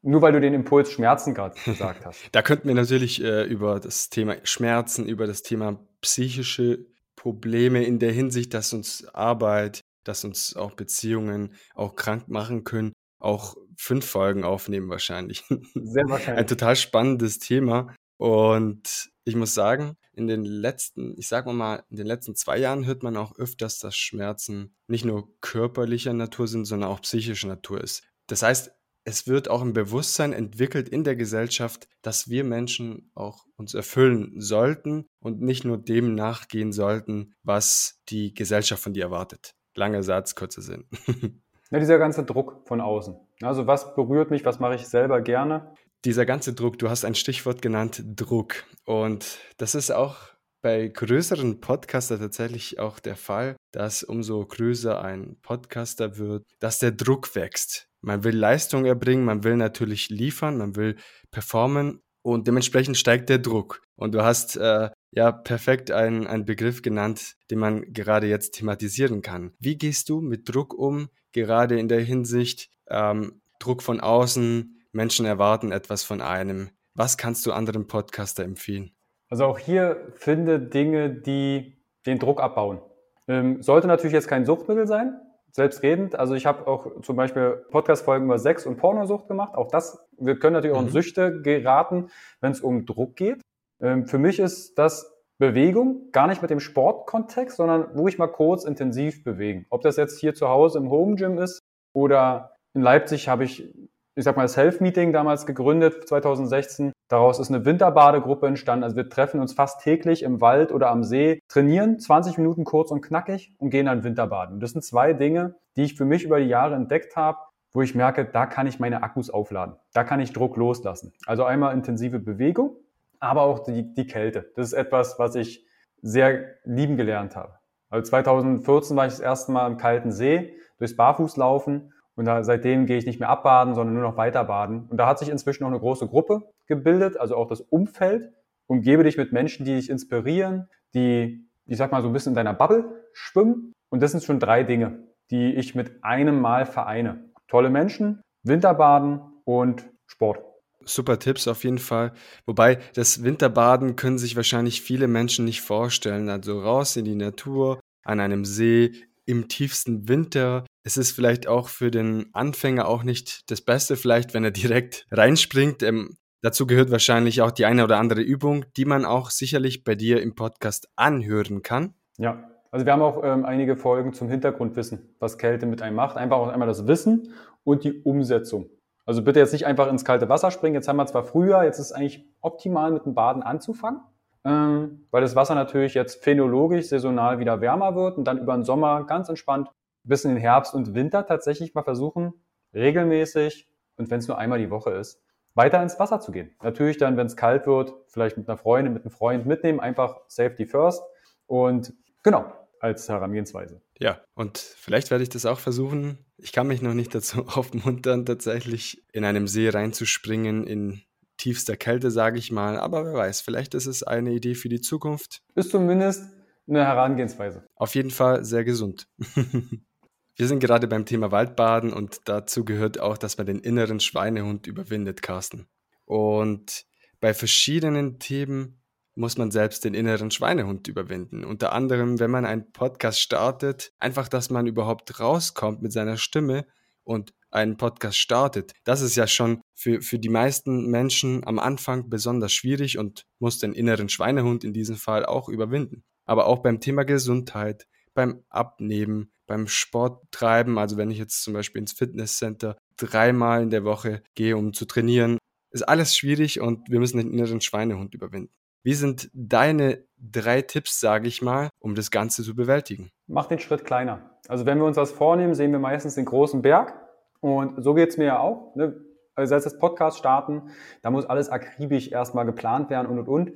Nur 0.02 0.24
weil 0.24 0.34
du 0.34 0.42
den 0.42 0.56
Impuls 0.56 0.92
Schmerzen 0.92 1.36
gerade 1.36 1.54
gesagt 1.66 2.08
hast. 2.08 2.28
da 2.32 2.42
könnten 2.42 2.68
wir 2.68 2.74
natürlich 2.74 3.24
äh, 3.24 3.44
über 3.44 3.80
das 3.80 4.10
Thema 4.10 4.38
Schmerzen, 4.44 5.08
über 5.08 5.28
das 5.28 5.44
Thema 5.44 5.80
psychische 6.02 6.88
Probleme 7.16 7.84
in 7.84 8.00
der 8.00 8.12
Hinsicht, 8.12 8.56
dass 8.56 8.74
uns 8.74 9.08
Arbeit, 9.14 9.82
dass 10.04 10.26
uns 10.26 10.56
auch 10.56 10.72
Beziehungen 10.72 11.54
auch 11.76 11.96
krank 11.96 12.28
machen 12.28 12.64
können, 12.64 12.94
auch 13.20 13.56
fünf 13.78 14.08
Folgen 14.08 14.44
aufnehmen 14.44 14.90
wahrscheinlich. 14.90 15.44
Sehr 15.76 16.10
wahrscheinlich. 16.10 16.40
Ein 16.40 16.48
total 16.48 16.76
spannendes 16.76 17.38
Thema. 17.38 17.94
Und 18.18 19.12
ich 19.26 19.36
muss 19.36 19.54
sagen, 19.54 19.98
in 20.14 20.28
den 20.28 20.46
letzten, 20.46 21.18
ich 21.18 21.28
sag 21.28 21.48
mal, 21.48 21.84
in 21.90 21.98
den 21.98 22.06
letzten 22.06 22.36
zwei 22.36 22.58
Jahren 22.58 22.86
hört 22.86 23.04
man 23.04 23.18
auch 23.18 23.36
öfters, 23.38 23.80
dass 23.80 23.96
Schmerzen 23.96 24.76
nicht 24.88 25.04
nur 25.04 25.28
körperlicher 25.42 26.14
Natur 26.14 26.48
sind, 26.48 26.66
sondern 26.66 26.92
auch 26.92 27.02
psychischer 27.02 27.48
Natur 27.48 27.82
ist. 27.82 28.04
Das 28.28 28.44
heißt, 28.44 28.72
es 29.04 29.28
wird 29.28 29.50
auch 29.50 29.62
ein 29.62 29.74
Bewusstsein 29.74 30.32
entwickelt 30.32 30.90
in 30.90 31.04
der 31.04 31.16
Gesellschaft, 31.16 31.88
dass 32.02 32.30
wir 32.30 32.44
Menschen 32.44 33.12
auch 33.14 33.46
uns 33.56 33.74
erfüllen 33.74 34.40
sollten 34.40 35.06
und 35.20 35.42
nicht 35.42 35.66
nur 35.66 35.78
dem 35.78 36.16
nachgehen 36.16 36.72
sollten, 36.72 37.34
was 37.44 38.00
die 38.10 38.34
Gesellschaft 38.34 38.82
von 38.82 38.94
dir 38.94 39.04
erwartet. 39.04 39.56
Langer 39.76 40.04
Satz, 40.04 40.36
kurzer 40.36 40.62
Sinn. 40.62 40.86
Ja, 41.72 41.80
dieser 41.80 41.98
ganze 41.98 42.24
Druck 42.24 42.62
von 42.66 42.80
außen. 42.80 43.16
Also 43.42 43.66
was 43.66 43.96
berührt 43.96 44.30
mich, 44.30 44.46
was 44.46 44.60
mache 44.60 44.76
ich 44.76 44.88
selber 44.88 45.22
gerne? 45.22 45.74
Dieser 46.06 46.26
ganze 46.26 46.54
Druck, 46.54 46.78
du 46.80 46.90
hast 46.90 47.04
ein 47.04 47.16
Stichwort 47.16 47.62
genannt, 47.62 48.04
Druck. 48.06 48.64
Und 48.86 49.40
das 49.58 49.76
ist 49.76 49.92
auch 49.92 50.18
bei 50.62 50.88
größeren 50.88 51.60
Podcaster 51.62 52.20
tatsächlich 52.20 52.80
auch 52.80 53.00
der 53.00 53.16
Fall, 53.16 53.56
dass 53.72 54.04
umso 54.04 54.46
größer 54.46 55.04
ein 55.04 55.38
Podcaster 55.42 56.18
wird, 56.18 56.44
dass 56.60 56.80
der 56.80 56.92
Druck 56.92 57.36
wächst. 57.36 57.88
Man 58.02 58.24
will 58.24 58.36
Leistung 58.36 58.86
erbringen, 58.86 59.26
man 59.26 59.44
will 59.44 59.58
natürlich 59.58 60.10
liefern, 60.10 60.58
man 60.58 60.76
will 60.76 60.96
performen 61.32 62.02
und 62.22 62.48
dementsprechend 62.48 62.98
steigt 62.98 63.30
der 63.30 63.40
Druck. 63.40 63.82
Und 63.96 64.14
du 64.14 64.24
hast 64.24 64.58
äh, 64.58 64.90
ja 65.12 65.32
perfekt 65.32 65.92
einen, 65.92 66.28
einen 66.28 66.46
Begriff 66.46 66.82
genannt, 66.82 67.36
den 67.50 67.60
man 67.60 67.94
gerade 67.94 68.28
jetzt 68.28 68.52
thematisieren 68.52 69.22
kann. 69.22 69.54
Wie 69.60 69.78
gehst 69.78 70.10
du 70.10 70.22
mit 70.22 70.48
Druck 70.48 70.74
um? 70.74 71.10
gerade 71.36 71.78
in 71.78 71.90
der 71.90 72.02
Hinsicht 72.02 72.70
ähm, 72.88 73.42
Druck 73.60 73.84
von 73.84 74.00
außen, 74.00 74.82
Menschen 74.96 75.26
erwarten 75.26 75.72
etwas 75.72 76.04
von 76.04 76.22
einem. 76.22 76.70
Was 76.96 77.18
kannst 77.18 77.46
du 77.46 77.52
anderen 77.52 77.86
Podcaster 77.86 78.44
empfehlen? 78.44 78.92
Also 79.30 79.46
auch 79.46 79.60
hier 79.60 80.14
finde 80.16 80.60
Dinge, 80.60 81.10
die 81.10 81.78
den 82.06 82.18
Druck 82.18 82.42
abbauen. 82.42 82.80
Ähm, 83.28 83.62
sollte 83.62 83.88
natürlich 83.88 84.14
jetzt 84.14 84.28
kein 84.28 84.46
Suchtmittel 84.46 84.88
sein, 84.88 85.20
selbstredend. 85.52 86.18
Also 86.18 86.36
ich 86.36 86.46
habe 86.46 86.66
auch 86.68 87.02
zum 87.02 87.18
Beispiel 87.18 87.66
Podcast-Folgen 87.72 88.26
über 88.26 88.40
Sex 88.40 88.66
und 88.66 88.78
Pornosucht 88.78 89.28
gemacht. 89.28 89.56
Auch 89.56 89.68
das, 89.68 90.00
wir 90.18 90.40
können 90.40 90.54
natürlich 90.54 90.76
auch 90.76 90.82
in 90.82 90.88
mhm. 90.88 90.92
Süchte 90.92 91.42
geraten, 91.42 92.10
wenn 92.40 92.54
es 92.54 92.62
um 92.62 92.86
Druck 92.86 93.18
geht. 93.18 93.42
Ähm, 93.82 94.08
für 94.08 94.18
mich 94.18 94.40
ist 94.40 94.76
das 94.78 95.14
Bewegung, 95.38 96.12
gar 96.14 96.28
nicht 96.28 96.42
mit 96.42 96.52
dem 96.52 96.62
Sportkontext, 96.62 97.58
sondern 97.58 97.90
wo 97.96 98.08
ich 98.08 98.18
mal 98.18 98.28
kurz 98.28 98.64
intensiv 98.64 99.26
bewegen. 99.26 99.66
Ob 99.70 99.82
das 99.82 99.98
jetzt 99.98 100.20
hier 100.20 100.34
zu 100.34 100.48
Hause 100.48 100.78
im 100.78 100.90
Home 100.90 101.16
Gym 101.16 101.38
ist 101.38 101.60
oder 101.92 102.56
in 102.74 102.82
Leipzig 102.82 103.28
habe 103.28 103.44
ich, 103.44 103.74
ich 104.16 104.24
sag 104.24 104.36
mal, 104.38 104.44
das 104.44 104.58
Health 104.58 104.82
Meeting 104.82 105.14
damals 105.14 105.46
gegründet, 105.46 106.08
2016. 106.08 106.92
Daraus 107.08 107.40
ist 107.40 107.50
eine 107.50 107.66
Winterbadegruppe 107.66 108.48
entstanden. 108.48 108.84
Also 108.84 108.96
wir 108.96 109.10
treffen 109.10 109.40
uns 109.40 109.54
fast 109.54 109.82
täglich 109.82 110.24
im 110.24 110.42
Wald 110.42 110.72
oder 110.72 110.90
am 110.90 111.04
See, 111.04 111.40
trainieren 111.48 112.00
20 112.00 112.38
Minuten 112.38 112.64
kurz 112.64 112.92
und 112.92 113.02
knackig 113.02 113.54
und 113.58 113.70
gehen 113.70 113.86
dann 113.86 114.04
Winterbaden. 114.04 114.56
Und 114.56 114.64
das 114.64 114.72
sind 114.72 114.84
zwei 114.84 115.14
Dinge, 115.14 115.56
die 115.76 115.84
ich 115.84 115.96
für 115.96 116.06
mich 116.06 116.24
über 116.24 116.40
die 116.40 116.48
Jahre 116.48 116.76
entdeckt 116.76 117.16
habe, 117.16 117.38
wo 117.74 117.82
ich 117.82 117.94
merke, 117.94 118.26
da 118.26 118.46
kann 118.46 118.68
ich 118.68 118.80
meine 118.80 119.04
Akkus 119.04 119.30
aufladen. 119.30 119.76
Da 119.94 120.04
kann 120.04 120.20
ich 120.22 120.32
Druck 120.32 120.56
loslassen. 120.56 121.14
Also 121.26 121.44
einmal 121.44 121.74
intensive 121.74 122.20
Bewegung 122.20 122.78
aber 123.26 123.42
auch 123.44 123.60
die, 123.60 123.94
die 123.94 124.08
Kälte. 124.08 124.52
Das 124.56 124.68
ist 124.68 124.74
etwas, 124.74 125.20
was 125.20 125.36
ich 125.36 125.66
sehr 126.02 126.56
lieben 126.64 126.98
gelernt 126.98 127.36
habe. 127.36 127.54
Also 127.90 128.10
2014 128.10 128.96
war 128.96 129.06
ich 129.06 129.14
das 129.14 129.20
erste 129.20 129.52
Mal 129.52 129.68
im 129.68 129.78
kalten 129.78 130.12
See, 130.12 130.56
durchs 130.78 130.96
Barfußlaufen 130.96 131.94
und 132.16 132.26
da, 132.26 132.44
seitdem 132.44 132.86
gehe 132.86 132.98
ich 132.98 133.06
nicht 133.06 133.20
mehr 133.20 133.30
abbaden, 133.30 133.76
sondern 133.76 133.96
nur 133.96 134.04
noch 134.04 134.18
weiter 134.18 134.44
baden. 134.46 134.88
Und 134.90 134.98
da 134.98 135.08
hat 135.08 135.20
sich 135.20 135.30
inzwischen 135.30 135.64
noch 135.64 135.70
eine 135.70 135.80
große 135.80 136.08
Gruppe 136.08 136.44
gebildet, 136.68 137.18
also 137.18 137.36
auch 137.36 137.48
das 137.48 137.62
Umfeld. 137.62 138.32
Umgebe 138.68 139.04
dich 139.04 139.18
mit 139.18 139.32
Menschen, 139.32 139.66
die 139.66 139.76
dich 139.76 139.90
inspirieren, 139.90 140.70
die, 140.94 141.48
ich 141.66 141.78
sag 141.78 141.92
mal, 141.92 142.02
so 142.02 142.08
ein 142.08 142.14
bisschen 142.14 142.32
in 142.32 142.36
deiner 142.36 142.54
Bubble 142.54 143.04
schwimmen. 143.14 143.74
Und 143.90 144.02
das 144.02 144.12
sind 144.12 144.24
schon 144.24 144.40
drei 144.40 144.64
Dinge, 144.64 145.04
die 145.30 145.54
ich 145.54 145.76
mit 145.76 146.04
einem 146.04 146.42
Mal 146.42 146.66
vereine. 146.66 147.26
Tolle 147.48 147.70
Menschen, 147.70 148.22
Winterbaden 148.44 149.22
und 149.44 149.86
Sport 150.08 150.40
super 150.86 151.20
Tipps 151.20 151.48
auf 151.48 151.64
jeden 151.64 151.80
Fall. 151.80 152.14
Wobei 152.46 152.80
das 152.94 153.24
Winterbaden 153.24 153.96
können 153.96 154.18
sich 154.18 154.36
wahrscheinlich 154.36 154.82
viele 154.82 155.08
Menschen 155.08 155.46
nicht 155.46 155.62
vorstellen. 155.62 156.30
Also 156.30 156.60
raus 156.62 156.96
in 156.96 157.06
die 157.06 157.16
Natur, 157.16 157.80
an 158.04 158.20
einem 158.20 158.46
See, 158.46 158.92
im 159.26 159.48
tiefsten 159.48 160.08
Winter. 160.08 160.66
Es 160.84 160.98
ist 160.98 161.12
vielleicht 161.12 161.48
auch 161.48 161.70
für 161.70 161.92
den 161.92 162.28
Anfänger 162.34 162.88
auch 162.88 163.04
nicht 163.04 163.50
das 163.50 163.62
Beste, 163.62 163.96
vielleicht 163.96 164.34
wenn 164.34 164.44
er 164.44 164.52
direkt 164.52 165.06
reinspringt. 165.12 165.84
Ähm, 165.84 166.16
dazu 166.42 166.68
gehört 166.68 166.92
wahrscheinlich 166.92 167.42
auch 167.42 167.52
die 167.52 167.66
eine 167.66 167.84
oder 167.84 167.98
andere 167.98 168.22
Übung, 168.22 168.66
die 168.78 168.86
man 168.86 169.06
auch 169.06 169.30
sicherlich 169.30 169.84
bei 169.84 169.96
dir 169.96 170.22
im 170.22 170.36
Podcast 170.36 170.88
anhören 170.96 171.62
kann. 171.62 171.94
Ja, 172.18 172.50
also 172.72 172.86
wir 172.86 172.94
haben 172.94 173.02
auch 173.02 173.24
ähm, 173.24 173.46
einige 173.46 173.78
Folgen 173.78 174.14
zum 174.14 174.30
Hintergrundwissen, 174.30 175.16
was 175.20 175.38
Kälte 175.38 175.66
mit 175.66 175.82
einem 175.82 175.96
macht. 175.96 176.18
Einfach 176.18 176.38
auch 176.38 176.50
einmal 176.50 176.68
das 176.68 176.88
Wissen 176.88 177.34
und 177.64 177.84
die 177.84 178.02
Umsetzung. 178.04 178.70
Also 179.06 179.24
bitte 179.24 179.40
jetzt 179.40 179.54
nicht 179.54 179.66
einfach 179.66 179.88
ins 179.88 180.04
kalte 180.04 180.30
Wasser 180.30 180.52
springen. 180.52 180.76
Jetzt 180.76 180.88
haben 180.88 180.98
wir 180.98 181.06
zwar 181.06 181.24
früher, 181.24 181.64
jetzt 181.64 181.80
ist 181.80 181.88
es 181.88 181.92
eigentlich 181.92 182.28
optimal 182.42 182.92
mit 182.92 183.06
dem 183.06 183.14
Baden 183.14 183.44
anzufangen, 183.44 184.02
ähm, 184.46 185.08
weil 185.12 185.22
das 185.22 185.36
Wasser 185.36 185.56
natürlich 185.56 185.96
jetzt 185.96 186.24
phänologisch 186.24 186.88
saisonal 186.88 187.40
wieder 187.40 187.62
wärmer 187.62 187.96
wird 187.96 188.18
und 188.18 188.26
dann 188.26 188.38
über 188.38 188.54
den 188.54 188.64
Sommer 188.64 189.04
ganz 189.06 189.28
entspannt 189.28 189.70
bis 190.04 190.24
in 190.24 190.32
den 190.32 190.40
Herbst 190.40 190.74
und 190.74 190.94
Winter 190.94 191.26
tatsächlich 191.26 191.74
mal 191.74 191.84
versuchen, 191.84 192.34
regelmäßig 192.74 193.68
und 193.98 194.12
wenn 194.12 194.20
es 194.20 194.28
nur 194.28 194.38
einmal 194.38 194.60
die 194.60 194.70
Woche 194.70 194.92
ist, 194.92 195.20
weiter 195.56 195.82
ins 195.82 196.00
Wasser 196.00 196.20
zu 196.20 196.32
gehen. 196.32 196.54
Natürlich 196.62 196.98
dann, 196.98 197.18
wenn 197.18 197.28
es 197.28 197.36
kalt 197.36 197.66
wird, 197.66 197.94
vielleicht 198.08 198.38
mit 198.38 198.48
einer 198.48 198.58
Freundin, 198.58 198.94
mit 198.94 199.04
einem 199.04 199.12
Freund 199.12 199.46
mitnehmen, 199.46 199.80
einfach 199.80 200.20
Safety 200.28 200.66
First 200.66 201.02
und 201.48 201.94
genau, 202.24 202.54
als 202.80 203.10
Herangehensweise. 203.10 203.82
Ja, 203.98 204.20
und 204.36 204.58
vielleicht 204.58 205.10
werde 205.10 205.24
ich 205.24 205.30
das 205.30 205.46
auch 205.46 205.60
versuchen. 205.60 206.20
Ich 206.38 206.52
kann 206.52 206.68
mich 206.68 206.82
noch 206.82 206.94
nicht 206.94 207.16
dazu 207.16 207.48
aufmuntern, 207.48 208.26
tatsächlich 208.26 209.04
in 209.12 209.26
einem 209.26 209.48
See 209.48 209.70
reinzuspringen, 209.70 210.68
in 210.68 211.02
tiefster 211.46 211.78
Kälte, 211.78 212.10
sage 212.10 212.40
ich 212.40 212.52
mal. 212.52 212.80
Aber 212.80 213.06
wer 213.06 213.14
weiß, 213.14 213.42
vielleicht 213.42 213.76
ist 213.76 213.86
es 213.86 214.02
eine 214.02 214.34
Idee 214.34 214.56
für 214.56 214.68
die 214.68 214.82
Zukunft. 214.82 215.44
Ist 215.54 215.70
zumindest 215.70 216.24
eine 216.68 216.84
Herangehensweise. 216.84 217.68
Auf 217.76 217.94
jeden 217.94 218.10
Fall 218.10 218.44
sehr 218.44 218.64
gesund. 218.64 219.08
Wir 220.38 220.48
sind 220.48 220.60
gerade 220.60 220.88
beim 220.88 221.06
Thema 221.06 221.32
Waldbaden 221.32 221.94
und 221.94 222.22
dazu 222.26 222.66
gehört 222.66 223.00
auch, 223.00 223.18
dass 223.20 223.38
man 223.38 223.46
den 223.46 223.60
inneren 223.60 224.00
Schweinehund 224.00 224.66
überwindet, 224.66 225.22
Carsten. 225.22 225.68
Und 226.06 226.86
bei 227.20 227.36
verschiedenen 227.36 228.18
Themen 228.18 228.82
muss 229.14 229.38
man 229.38 229.52
selbst 229.52 229.86
den 229.86 229.94
inneren 229.94 230.32
Schweinehund 230.32 230.88
überwinden. 230.88 231.46
Unter 231.46 231.74
anderem, 231.74 232.20
wenn 232.20 232.32
man 232.32 232.46
einen 232.46 232.72
Podcast 232.72 233.22
startet, 233.22 233.94
einfach, 234.00 234.28
dass 234.28 234.50
man 234.50 234.66
überhaupt 234.66 235.20
rauskommt 235.20 235.84
mit 235.84 235.94
seiner 235.94 236.18
Stimme 236.18 236.66
und 237.06 237.32
einen 237.52 237.78
Podcast 237.78 238.18
startet. 238.18 238.74
Das 238.84 239.02
ist 239.02 239.16
ja 239.16 239.28
schon 239.28 239.62
für, 239.74 240.02
für 240.02 240.20
die 240.20 240.30
meisten 240.30 240.88
Menschen 240.92 241.46
am 241.48 241.60
Anfang 241.60 242.10
besonders 242.10 242.52
schwierig 242.52 242.98
und 242.98 243.26
muss 243.40 243.60
den 243.60 243.74
inneren 243.74 244.10
Schweinehund 244.10 244.64
in 244.64 244.74
diesem 244.74 244.98
Fall 244.98 245.26
auch 245.26 245.48
überwinden. 245.48 246.04
aber 246.26 246.48
auch 246.48 246.64
beim 246.64 246.80
Thema 246.80 247.06
Gesundheit, 247.06 247.86
beim 248.16 248.44
Abnehmen, 248.50 249.32
beim 249.48 249.68
Sporttreiben. 249.68 250.78
Also 250.78 250.98
wenn 250.98 251.12
ich 251.12 251.20
jetzt 251.20 251.44
zum 251.44 251.54
Beispiel 251.54 251.82
ins 251.82 251.94
Fitnesscenter 251.94 252.78
dreimal 252.98 253.62
in 253.62 253.70
der 253.70 253.84
Woche 253.84 254.24
gehe, 254.34 254.58
um 254.58 254.74
zu 254.74 254.86
trainieren, 254.86 255.38
ist 255.72 255.84
alles 255.84 256.18
schwierig 256.18 256.62
und 256.62 256.90
wir 256.90 257.00
müssen 257.00 257.18
den 257.18 257.32
inneren 257.32 257.62
Schweinehund 257.62 258.16
überwinden. 258.16 258.54
Wie 258.86 258.94
sind 258.94 259.32
deine 259.34 260.04
drei 260.20 260.62
Tipps, 260.62 261.00
sage 261.00 261.28
ich 261.28 261.42
mal, 261.42 261.70
um 261.80 261.96
das 261.96 262.12
Ganze 262.12 262.44
zu 262.44 262.56
bewältigen? 262.56 263.10
Mach 263.26 263.48
den 263.48 263.58
Schritt 263.58 263.84
kleiner. 263.84 264.38
Also 264.48 264.68
wenn 264.68 264.78
wir 264.78 264.86
uns 264.86 264.96
was 264.96 265.12
vornehmen, 265.12 265.56
sehen 265.56 265.72
wir 265.72 265.80
meistens 265.80 266.14
den 266.14 266.26
großen 266.26 266.62
Berg. 266.62 266.94
Und 267.40 267.84
so 267.84 267.96
geht 267.96 268.10
es 268.10 268.18
mir 268.18 268.26
ja 268.26 268.40
auch. 268.40 268.76
Ne? 268.76 268.96
Also 269.34 269.56
als 269.56 269.64
das 269.64 269.80
Podcast 269.80 270.20
starten, 270.20 270.70
da 271.02 271.10
muss 271.10 271.26
alles 271.26 271.50
akribisch 271.50 272.12
erstmal 272.12 272.46
geplant 272.46 272.92
werden 272.92 273.08
und 273.08 273.18
und 273.18 273.28
und. 273.28 273.54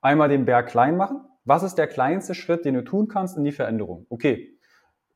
Einmal 0.00 0.28
den 0.28 0.46
Berg 0.46 0.66
klein 0.66 0.96
machen. 0.96 1.20
Was 1.44 1.62
ist 1.62 1.76
der 1.76 1.86
kleinste 1.86 2.34
Schritt, 2.34 2.64
den 2.64 2.74
du 2.74 2.82
tun 2.82 3.06
kannst 3.06 3.36
in 3.36 3.44
die 3.44 3.52
Veränderung? 3.52 4.06
Okay, 4.08 4.58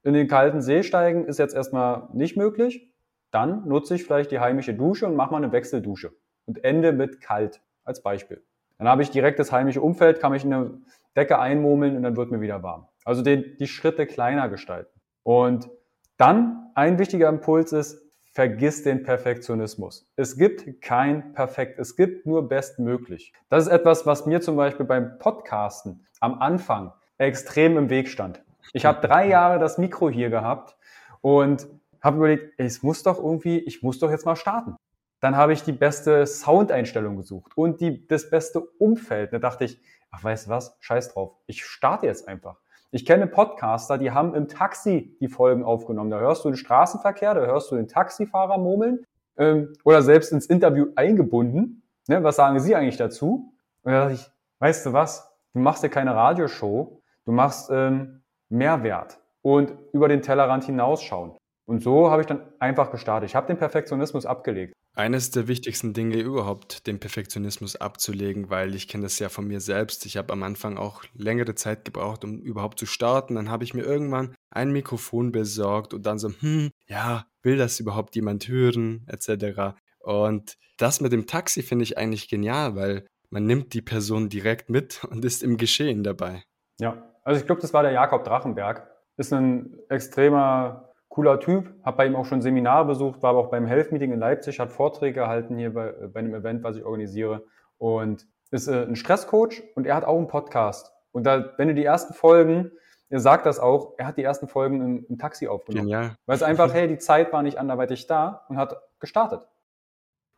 in 0.04 0.14
den 0.14 0.28
kalten 0.28 0.62
See 0.62 0.84
steigen 0.84 1.24
ist 1.24 1.40
jetzt 1.40 1.56
erstmal 1.56 2.08
nicht 2.12 2.36
möglich. 2.36 2.94
Dann 3.32 3.66
nutze 3.66 3.96
ich 3.96 4.04
vielleicht 4.04 4.30
die 4.30 4.38
heimische 4.38 4.74
Dusche 4.74 5.08
und 5.08 5.16
mache 5.16 5.32
mal 5.32 5.38
eine 5.38 5.50
Wechseldusche 5.50 6.12
und 6.44 6.62
ende 6.62 6.92
mit 6.92 7.20
kalt 7.20 7.60
als 7.82 8.00
Beispiel. 8.00 8.44
Dann 8.78 8.88
habe 8.88 9.02
ich 9.02 9.10
direkt 9.10 9.38
das 9.38 9.52
heimische 9.52 9.80
Umfeld, 9.80 10.20
kann 10.20 10.32
mich 10.32 10.44
in 10.44 10.52
eine 10.52 10.78
Decke 11.16 11.38
einmurmeln 11.38 11.96
und 11.96 12.02
dann 12.02 12.16
wird 12.16 12.30
mir 12.30 12.40
wieder 12.40 12.62
warm. 12.62 12.86
Also 13.04 13.22
den, 13.22 13.56
die 13.58 13.66
Schritte 13.66 14.06
kleiner 14.06 14.48
gestalten. 14.48 15.00
Und 15.22 15.70
dann 16.18 16.70
ein 16.74 16.98
wichtiger 16.98 17.28
Impuls 17.28 17.72
ist, 17.72 18.02
vergiss 18.32 18.82
den 18.82 19.02
Perfektionismus. 19.02 20.12
Es 20.16 20.36
gibt 20.36 20.82
kein 20.82 21.32
Perfekt, 21.32 21.78
es 21.78 21.96
gibt 21.96 22.26
nur 22.26 22.48
bestmöglich. 22.48 23.32
Das 23.48 23.64
ist 23.64 23.72
etwas, 23.72 24.04
was 24.04 24.26
mir 24.26 24.42
zum 24.42 24.56
Beispiel 24.56 24.84
beim 24.84 25.18
Podcasten 25.18 26.06
am 26.20 26.38
Anfang 26.40 26.92
extrem 27.16 27.78
im 27.78 27.88
Weg 27.88 28.08
stand. 28.08 28.42
Ich 28.74 28.84
habe 28.84 29.06
drei 29.06 29.26
Jahre 29.26 29.58
das 29.58 29.78
Mikro 29.78 30.10
hier 30.10 30.28
gehabt 30.28 30.76
und 31.22 31.66
habe 32.02 32.18
überlegt, 32.18 32.54
es 32.58 32.82
muss 32.82 33.02
doch 33.02 33.18
irgendwie, 33.18 33.58
ich 33.58 33.82
muss 33.82 33.98
doch 33.98 34.10
jetzt 34.10 34.26
mal 34.26 34.36
starten. 34.36 34.76
Dann 35.20 35.36
habe 35.36 35.52
ich 35.52 35.62
die 35.62 35.72
beste 35.72 36.26
Soundeinstellung 36.26 37.16
gesucht 37.16 37.52
und 37.56 37.80
die, 37.80 38.06
das 38.06 38.30
beste 38.30 38.60
Umfeld. 38.60 39.32
Da 39.32 39.38
dachte 39.38 39.64
ich, 39.64 39.80
ach, 40.10 40.22
weißt 40.22 40.46
du 40.46 40.50
was? 40.50 40.76
Scheiß 40.80 41.12
drauf. 41.12 41.36
Ich 41.46 41.64
starte 41.64 42.06
jetzt 42.06 42.28
einfach. 42.28 42.60
Ich 42.90 43.04
kenne 43.04 43.26
Podcaster, 43.26 43.98
die 43.98 44.12
haben 44.12 44.34
im 44.34 44.48
Taxi 44.48 45.16
die 45.20 45.28
Folgen 45.28 45.64
aufgenommen. 45.64 46.10
Da 46.10 46.18
hörst 46.18 46.44
du 46.44 46.50
den 46.50 46.56
Straßenverkehr, 46.56 47.34
da 47.34 47.44
hörst 47.44 47.70
du 47.70 47.76
den 47.76 47.88
Taxifahrer 47.88 48.58
murmeln 48.58 49.04
ähm, 49.36 49.72
oder 49.84 50.02
selbst 50.02 50.32
ins 50.32 50.46
Interview 50.46 50.86
eingebunden. 50.94 51.82
Ne, 52.08 52.22
was 52.22 52.36
sagen 52.36 52.60
Sie 52.60 52.74
eigentlich 52.74 52.96
dazu? 52.96 53.52
Und 53.82 53.92
da 53.92 54.02
dachte 54.04 54.14
ich, 54.14 54.30
weißt 54.60 54.86
du 54.86 54.92
was? 54.92 55.32
Du 55.52 55.60
machst 55.60 55.82
ja 55.82 55.88
keine 55.88 56.14
Radioshow, 56.14 57.02
du 57.24 57.32
machst 57.32 57.70
ähm, 57.72 58.22
Mehrwert 58.48 59.18
und 59.42 59.72
über 59.92 60.08
den 60.08 60.22
Tellerrand 60.22 60.64
hinausschauen. 60.64 61.36
Und 61.66 61.82
so 61.82 62.10
habe 62.10 62.22
ich 62.22 62.28
dann 62.28 62.42
einfach 62.60 62.90
gestartet. 62.90 63.28
Ich 63.28 63.34
habe 63.34 63.48
den 63.48 63.58
Perfektionismus 63.58 64.24
abgelegt. 64.24 64.75
Eines 64.96 65.30
der 65.30 65.46
wichtigsten 65.46 65.92
Dinge 65.92 66.16
überhaupt, 66.16 66.86
den 66.86 66.98
Perfektionismus 66.98 67.76
abzulegen, 67.76 68.48
weil 68.48 68.74
ich 68.74 68.88
kenne 68.88 69.02
das 69.02 69.18
ja 69.18 69.28
von 69.28 69.46
mir 69.46 69.60
selbst. 69.60 70.06
Ich 70.06 70.16
habe 70.16 70.32
am 70.32 70.42
Anfang 70.42 70.78
auch 70.78 71.04
längere 71.12 71.54
Zeit 71.54 71.84
gebraucht, 71.84 72.24
um 72.24 72.40
überhaupt 72.40 72.78
zu 72.78 72.86
starten. 72.86 73.34
Dann 73.34 73.50
habe 73.50 73.62
ich 73.62 73.74
mir 73.74 73.82
irgendwann 73.82 74.34
ein 74.50 74.72
Mikrofon 74.72 75.32
besorgt 75.32 75.92
und 75.92 76.06
dann 76.06 76.18
so, 76.18 76.30
hm, 76.40 76.70
ja, 76.86 77.26
will 77.42 77.58
das 77.58 77.78
überhaupt 77.78 78.16
jemand 78.16 78.48
hören, 78.48 79.06
etc. 79.06 79.76
Und 79.98 80.56
das 80.78 81.02
mit 81.02 81.12
dem 81.12 81.26
Taxi 81.26 81.62
finde 81.62 81.82
ich 81.82 81.98
eigentlich 81.98 82.30
genial, 82.30 82.74
weil 82.74 83.06
man 83.28 83.44
nimmt 83.44 83.74
die 83.74 83.82
Person 83.82 84.30
direkt 84.30 84.70
mit 84.70 85.04
und 85.10 85.26
ist 85.26 85.42
im 85.42 85.58
Geschehen 85.58 86.04
dabei. 86.04 86.42
Ja, 86.80 87.14
also 87.22 87.38
ich 87.38 87.44
glaube, 87.44 87.60
das 87.60 87.74
war 87.74 87.82
der 87.82 87.92
Jakob 87.92 88.24
Drachenberg. 88.24 88.90
Ist 89.18 89.34
ein 89.34 89.78
extremer 89.90 90.94
cooler 91.16 91.40
Typ, 91.40 91.72
habe 91.82 91.96
bei 91.96 92.06
ihm 92.06 92.14
auch 92.14 92.26
schon 92.26 92.42
Seminare 92.42 92.84
besucht, 92.84 93.22
war 93.22 93.30
aber 93.30 93.38
auch 93.38 93.50
beim 93.50 93.64
Health 93.64 93.90
Meeting 93.90 94.12
in 94.12 94.18
Leipzig, 94.18 94.60
hat 94.60 94.70
Vorträge 94.70 95.20
gehalten 95.20 95.56
hier 95.56 95.72
bei, 95.72 95.92
bei 96.12 96.20
einem 96.20 96.34
Event, 96.34 96.62
was 96.62 96.76
ich 96.76 96.84
organisiere 96.84 97.42
und 97.78 98.26
ist 98.50 98.68
äh, 98.68 98.82
ein 98.82 98.96
Stresscoach 98.96 99.62
und 99.74 99.86
er 99.86 99.94
hat 99.94 100.04
auch 100.04 100.18
einen 100.18 100.28
Podcast. 100.28 100.92
Und 101.12 101.24
da, 101.24 101.54
wenn 101.56 101.68
du 101.68 101.74
die 101.74 101.86
ersten 101.86 102.12
Folgen, 102.12 102.70
er 103.08 103.20
sagt 103.20 103.46
das 103.46 103.58
auch, 103.58 103.94
er 103.96 104.08
hat 104.08 104.18
die 104.18 104.24
ersten 104.24 104.46
Folgen 104.46 104.82
im, 104.82 105.06
im 105.08 105.16
Taxi 105.16 105.48
aufgenommen. 105.48 105.86
Genial. 105.86 106.16
Weil 106.26 106.36
es 106.36 106.42
einfach, 106.42 106.74
hey, 106.74 106.86
die 106.86 106.98
Zeit 106.98 107.32
war 107.32 107.42
nicht 107.42 107.58
anderweitig 107.58 108.06
da 108.06 108.44
und 108.50 108.58
hat 108.58 108.76
gestartet. 109.00 109.40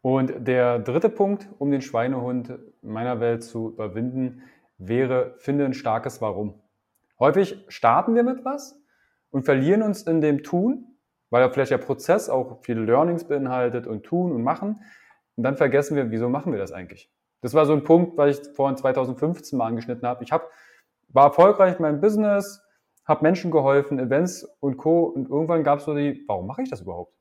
Und 0.00 0.46
der 0.46 0.78
dritte 0.78 1.08
Punkt, 1.08 1.48
um 1.58 1.72
den 1.72 1.82
Schweinehund 1.82 2.56
meiner 2.82 3.18
Welt 3.18 3.42
zu 3.42 3.70
überwinden, 3.70 4.44
wäre, 4.76 5.34
finde 5.38 5.64
ein 5.64 5.74
starkes 5.74 6.20
Warum. 6.20 6.62
Häufig 7.18 7.64
starten 7.66 8.14
wir 8.14 8.22
mit 8.22 8.44
was 8.44 8.77
und 9.30 9.44
verlieren 9.44 9.82
uns 9.82 10.02
in 10.02 10.20
dem 10.20 10.42
Tun, 10.42 10.98
weil 11.30 11.42
ja 11.42 11.50
vielleicht 11.50 11.70
der 11.70 11.78
Prozess 11.78 12.28
auch 12.28 12.60
viele 12.62 12.84
Learnings 12.84 13.24
beinhaltet 13.24 13.86
und 13.86 14.04
tun 14.04 14.32
und 14.32 14.42
machen. 14.42 14.80
Und 15.36 15.44
dann 15.44 15.56
vergessen 15.56 15.96
wir, 15.96 16.10
wieso 16.10 16.28
machen 16.28 16.52
wir 16.52 16.58
das 16.58 16.72
eigentlich? 16.72 17.10
Das 17.40 17.54
war 17.54 17.66
so 17.66 17.72
ein 17.72 17.84
Punkt, 17.84 18.16
was 18.16 18.38
ich 18.38 18.54
vorhin 18.54 18.76
2015 18.76 19.58
mal 19.58 19.66
angeschnitten 19.66 20.06
habe. 20.06 20.24
Ich 20.24 20.32
hab, 20.32 20.50
war 21.08 21.26
erfolgreich 21.26 21.76
in 21.76 21.82
meinem 21.82 22.00
Business, 22.00 22.62
habe 23.04 23.22
Menschen 23.22 23.50
geholfen, 23.50 23.98
Events 23.98 24.44
und 24.60 24.76
Co. 24.76 25.04
Und 25.04 25.28
irgendwann 25.28 25.62
gab 25.62 25.78
es 25.78 25.84
so 25.84 25.94
die, 25.94 26.24
warum 26.26 26.46
mache 26.46 26.62
ich 26.62 26.70
das 26.70 26.80
überhaupt? 26.80 27.14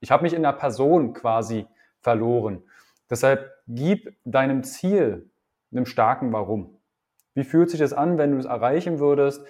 Ich 0.00 0.10
habe 0.10 0.22
mich 0.24 0.34
in 0.34 0.42
der 0.42 0.52
Person 0.52 1.12
quasi 1.12 1.66
verloren. 2.00 2.62
Deshalb 3.08 3.50
gib 3.68 4.16
deinem 4.24 4.64
Ziel 4.64 5.30
einem 5.72 5.86
starken 5.86 6.32
Warum. 6.32 6.78
Wie 7.34 7.44
fühlt 7.44 7.70
sich 7.70 7.80
das 7.80 7.92
an, 7.92 8.18
wenn 8.18 8.32
du 8.32 8.38
es 8.38 8.46
erreichen 8.46 8.98
würdest? 8.98 9.44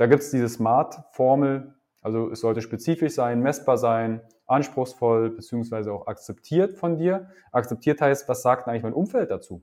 Da 0.00 0.06
gibt 0.06 0.22
es 0.22 0.30
diese 0.30 0.48
SMART-Formel, 0.48 1.74
also 2.00 2.30
es 2.30 2.40
sollte 2.40 2.62
spezifisch 2.62 3.12
sein, 3.12 3.42
messbar 3.42 3.76
sein, 3.76 4.22
anspruchsvoll 4.46 5.28
beziehungsweise 5.28 5.92
auch 5.92 6.06
akzeptiert 6.06 6.72
von 6.72 6.96
dir. 6.96 7.28
Akzeptiert 7.52 8.00
heißt, 8.00 8.26
was 8.26 8.40
sagt 8.40 8.66
eigentlich 8.66 8.82
mein 8.82 8.94
Umfeld 8.94 9.30
dazu? 9.30 9.62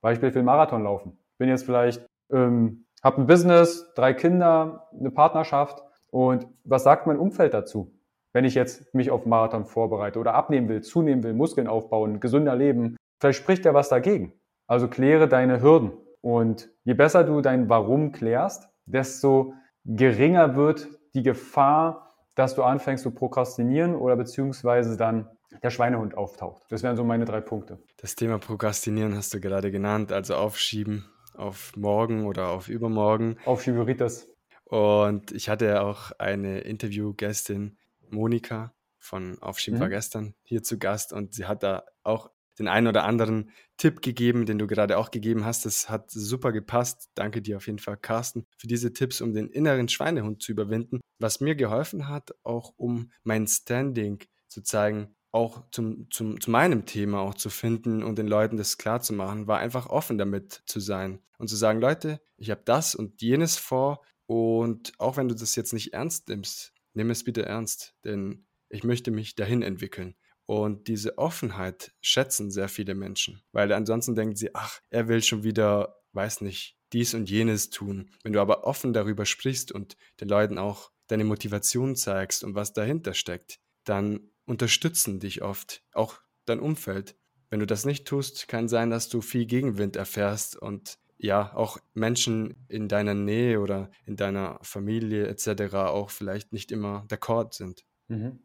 Beispiel, 0.00 0.34
will 0.34 0.42
Marathon 0.42 0.82
laufen. 0.82 1.16
Bin 1.38 1.48
jetzt 1.48 1.64
vielleicht, 1.64 2.04
ähm, 2.32 2.86
habe 3.04 3.20
ein 3.20 3.28
Business, 3.28 3.92
drei 3.94 4.12
Kinder, 4.12 4.88
eine 4.98 5.12
Partnerschaft 5.12 5.84
und 6.10 6.48
was 6.64 6.82
sagt 6.82 7.06
mein 7.06 7.20
Umfeld 7.20 7.54
dazu? 7.54 7.94
Wenn 8.32 8.44
ich 8.44 8.56
jetzt 8.56 8.92
mich 8.92 9.12
auf 9.12 9.24
Marathon 9.24 9.66
vorbereite 9.66 10.18
oder 10.18 10.34
abnehmen 10.34 10.68
will, 10.68 10.80
zunehmen 10.80 11.22
will, 11.22 11.32
Muskeln 11.32 11.68
aufbauen, 11.68 12.18
gesünder 12.18 12.56
leben, 12.56 12.96
vielleicht 13.20 13.38
spricht 13.38 13.64
ja 13.64 13.72
was 13.72 13.88
dagegen. 13.88 14.32
Also 14.66 14.88
kläre 14.88 15.28
deine 15.28 15.62
Hürden. 15.62 15.92
Und 16.22 16.70
je 16.82 16.94
besser 16.94 17.22
du 17.22 17.40
dein 17.40 17.68
Warum 17.68 18.10
klärst, 18.10 18.68
desto 18.84 19.54
geringer 19.86 20.56
wird 20.56 20.88
die 21.14 21.22
Gefahr, 21.22 22.14
dass 22.34 22.54
du 22.54 22.62
anfängst 22.62 23.02
zu 23.02 23.12
prokrastinieren 23.12 23.94
oder 23.94 24.16
beziehungsweise 24.16 24.96
dann 24.96 25.28
der 25.62 25.70
Schweinehund 25.70 26.16
auftaucht. 26.16 26.62
Das 26.68 26.82
wären 26.82 26.96
so 26.96 27.04
meine 27.04 27.24
drei 27.24 27.40
Punkte. 27.40 27.78
Das 27.96 28.14
Thema 28.14 28.38
Prokrastinieren 28.38 29.16
hast 29.16 29.32
du 29.32 29.40
gerade 29.40 29.70
genannt, 29.70 30.12
also 30.12 30.34
aufschieben 30.34 31.06
auf 31.34 31.72
morgen 31.76 32.26
oder 32.26 32.48
auf 32.48 32.68
übermorgen. 32.68 33.36
Aufschieberitis. 33.44 34.28
Und 34.64 35.32
ich 35.32 35.48
hatte 35.48 35.66
ja 35.66 35.82
auch 35.82 36.12
eine 36.18 36.60
Interviewgästin, 36.60 37.78
Monika 38.10 38.74
von 38.98 39.38
Aufschieben 39.40 39.78
mhm. 39.78 39.82
war 39.82 39.88
gestern, 39.88 40.34
hier 40.42 40.62
zu 40.62 40.78
Gast 40.78 41.12
und 41.12 41.34
sie 41.34 41.46
hat 41.46 41.62
da 41.62 41.84
auch 42.02 42.30
den 42.58 42.68
einen 42.68 42.86
oder 42.86 43.04
anderen 43.04 43.50
Tipp 43.76 44.02
gegeben, 44.02 44.46
den 44.46 44.58
du 44.58 44.66
gerade 44.66 44.98
auch 44.98 45.10
gegeben 45.10 45.44
hast. 45.44 45.66
Das 45.66 45.88
hat 45.88 46.10
super 46.10 46.52
gepasst. 46.52 47.10
Danke 47.14 47.42
dir 47.42 47.56
auf 47.58 47.66
jeden 47.66 47.78
Fall, 47.78 47.96
Carsten, 47.96 48.46
für 48.56 48.66
diese 48.66 48.92
Tipps, 48.92 49.20
um 49.20 49.34
den 49.34 49.48
inneren 49.48 49.88
Schweinehund 49.88 50.42
zu 50.42 50.52
überwinden. 50.52 51.00
Was 51.18 51.40
mir 51.40 51.54
geholfen 51.54 52.08
hat, 52.08 52.34
auch 52.42 52.72
um 52.76 53.10
mein 53.22 53.46
Standing 53.46 54.20
zu 54.48 54.62
zeigen, 54.62 55.14
auch 55.32 55.64
zum, 55.70 56.10
zum, 56.10 56.40
zu 56.40 56.50
meinem 56.50 56.86
Thema 56.86 57.20
auch 57.20 57.34
zu 57.34 57.50
finden 57.50 58.02
und 58.02 58.16
den 58.16 58.26
Leuten 58.26 58.56
das 58.56 58.78
klar 58.78 59.02
zu 59.02 59.12
machen, 59.12 59.46
war 59.46 59.58
einfach 59.58 59.86
offen 59.86 60.16
damit 60.16 60.62
zu 60.64 60.80
sein 60.80 61.20
und 61.36 61.48
zu 61.48 61.56
sagen, 61.56 61.80
Leute, 61.80 62.20
ich 62.38 62.50
habe 62.50 62.62
das 62.64 62.94
und 62.94 63.20
jenes 63.20 63.58
vor 63.58 64.02
und 64.24 64.92
auch 64.98 65.18
wenn 65.18 65.28
du 65.28 65.34
das 65.34 65.54
jetzt 65.54 65.74
nicht 65.74 65.92
ernst 65.92 66.28
nimmst, 66.28 66.72
nimm 66.94 67.10
es 67.10 67.22
bitte 67.22 67.44
ernst, 67.44 67.94
denn 68.04 68.46
ich 68.70 68.82
möchte 68.82 69.10
mich 69.10 69.34
dahin 69.34 69.62
entwickeln. 69.62 70.16
Und 70.46 70.86
diese 70.86 71.18
Offenheit 71.18 71.92
schätzen 72.00 72.50
sehr 72.50 72.68
viele 72.68 72.94
Menschen, 72.94 73.42
weil 73.52 73.72
ansonsten 73.72 74.14
denken 74.14 74.36
sie, 74.36 74.54
ach, 74.54 74.80
er 74.90 75.08
will 75.08 75.22
schon 75.22 75.42
wieder, 75.42 76.00
weiß 76.12 76.40
nicht, 76.40 76.76
dies 76.92 77.14
und 77.14 77.28
jenes 77.28 77.70
tun. 77.70 78.10
Wenn 78.22 78.32
du 78.32 78.40
aber 78.40 78.64
offen 78.64 78.92
darüber 78.92 79.26
sprichst 79.26 79.72
und 79.72 79.96
den 80.20 80.28
Leuten 80.28 80.58
auch 80.58 80.92
deine 81.08 81.24
Motivation 81.24 81.96
zeigst 81.96 82.44
und 82.44 82.54
was 82.54 82.72
dahinter 82.72 83.12
steckt, 83.14 83.58
dann 83.84 84.30
unterstützen 84.44 85.18
dich 85.18 85.42
oft 85.42 85.82
auch 85.92 86.20
dein 86.44 86.60
Umfeld. 86.60 87.16
Wenn 87.50 87.60
du 87.60 87.66
das 87.66 87.84
nicht 87.84 88.06
tust, 88.06 88.48
kann 88.48 88.68
sein, 88.68 88.90
dass 88.90 89.08
du 89.08 89.20
viel 89.20 89.46
Gegenwind 89.46 89.96
erfährst 89.96 90.56
und 90.56 90.98
ja, 91.18 91.54
auch 91.54 91.78
Menschen 91.94 92.66
in 92.68 92.88
deiner 92.88 93.14
Nähe 93.14 93.60
oder 93.60 93.90
in 94.04 94.16
deiner 94.16 94.58
Familie 94.62 95.26
etc. 95.28 95.74
auch 95.74 96.10
vielleicht 96.10 96.52
nicht 96.52 96.70
immer 96.70 97.06
d'accord 97.08 97.54
sind. 97.54 97.84
Mhm. 98.08 98.40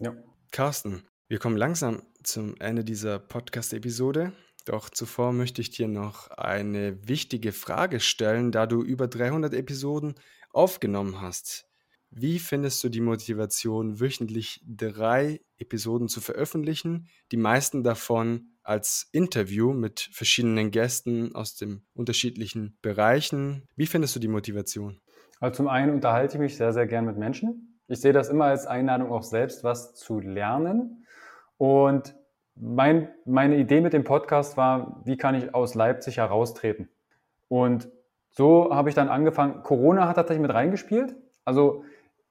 Ja. 0.00 0.14
Carsten, 0.50 1.06
wir 1.28 1.40
kommen 1.40 1.56
langsam 1.56 2.02
zum 2.22 2.54
Ende 2.60 2.84
dieser 2.84 3.18
Podcast-Episode. 3.18 4.32
Doch 4.64 4.90
zuvor 4.90 5.32
möchte 5.32 5.60
ich 5.60 5.70
dir 5.70 5.88
noch 5.88 6.30
eine 6.30 7.08
wichtige 7.08 7.50
Frage 7.50 7.98
stellen, 7.98 8.52
da 8.52 8.66
du 8.66 8.82
über 8.82 9.08
300 9.08 9.52
Episoden 9.52 10.14
aufgenommen 10.52 11.20
hast. 11.20 11.66
Wie 12.10 12.38
findest 12.38 12.82
du 12.84 12.88
die 12.88 13.00
Motivation, 13.00 13.98
wöchentlich 13.98 14.62
drei 14.64 15.40
Episoden 15.58 16.06
zu 16.06 16.20
veröffentlichen? 16.20 17.08
Die 17.32 17.36
meisten 17.36 17.82
davon 17.82 18.52
als 18.62 19.08
Interview 19.10 19.72
mit 19.72 20.08
verschiedenen 20.12 20.70
Gästen 20.70 21.34
aus 21.34 21.56
den 21.56 21.84
unterschiedlichen 21.92 22.78
Bereichen. 22.82 23.64
Wie 23.74 23.86
findest 23.86 24.14
du 24.14 24.20
die 24.20 24.28
Motivation? 24.28 25.00
Also 25.40 25.56
zum 25.56 25.68
einen 25.68 25.92
unterhalte 25.92 26.36
ich 26.36 26.40
mich 26.40 26.56
sehr, 26.56 26.72
sehr 26.72 26.86
gern 26.86 27.04
mit 27.04 27.18
Menschen. 27.18 27.80
Ich 27.88 28.00
sehe 28.00 28.12
das 28.12 28.28
immer 28.28 28.46
als 28.46 28.66
Einladung, 28.66 29.10
auch 29.10 29.24
selbst 29.24 29.64
was 29.64 29.94
zu 29.94 30.20
lernen. 30.20 31.04
Und 31.58 32.14
mein, 32.54 33.08
meine 33.24 33.56
Idee 33.56 33.80
mit 33.80 33.92
dem 33.92 34.04
Podcast 34.04 34.56
war, 34.56 35.00
wie 35.04 35.16
kann 35.16 35.34
ich 35.34 35.54
aus 35.54 35.74
Leipzig 35.74 36.18
heraustreten? 36.18 36.88
Und 37.48 37.88
so 38.30 38.74
habe 38.74 38.88
ich 38.88 38.94
dann 38.94 39.08
angefangen. 39.08 39.62
Corona 39.62 40.08
hat 40.08 40.16
tatsächlich 40.16 40.46
mit 40.46 40.54
reingespielt. 40.54 41.14
Also 41.44 41.84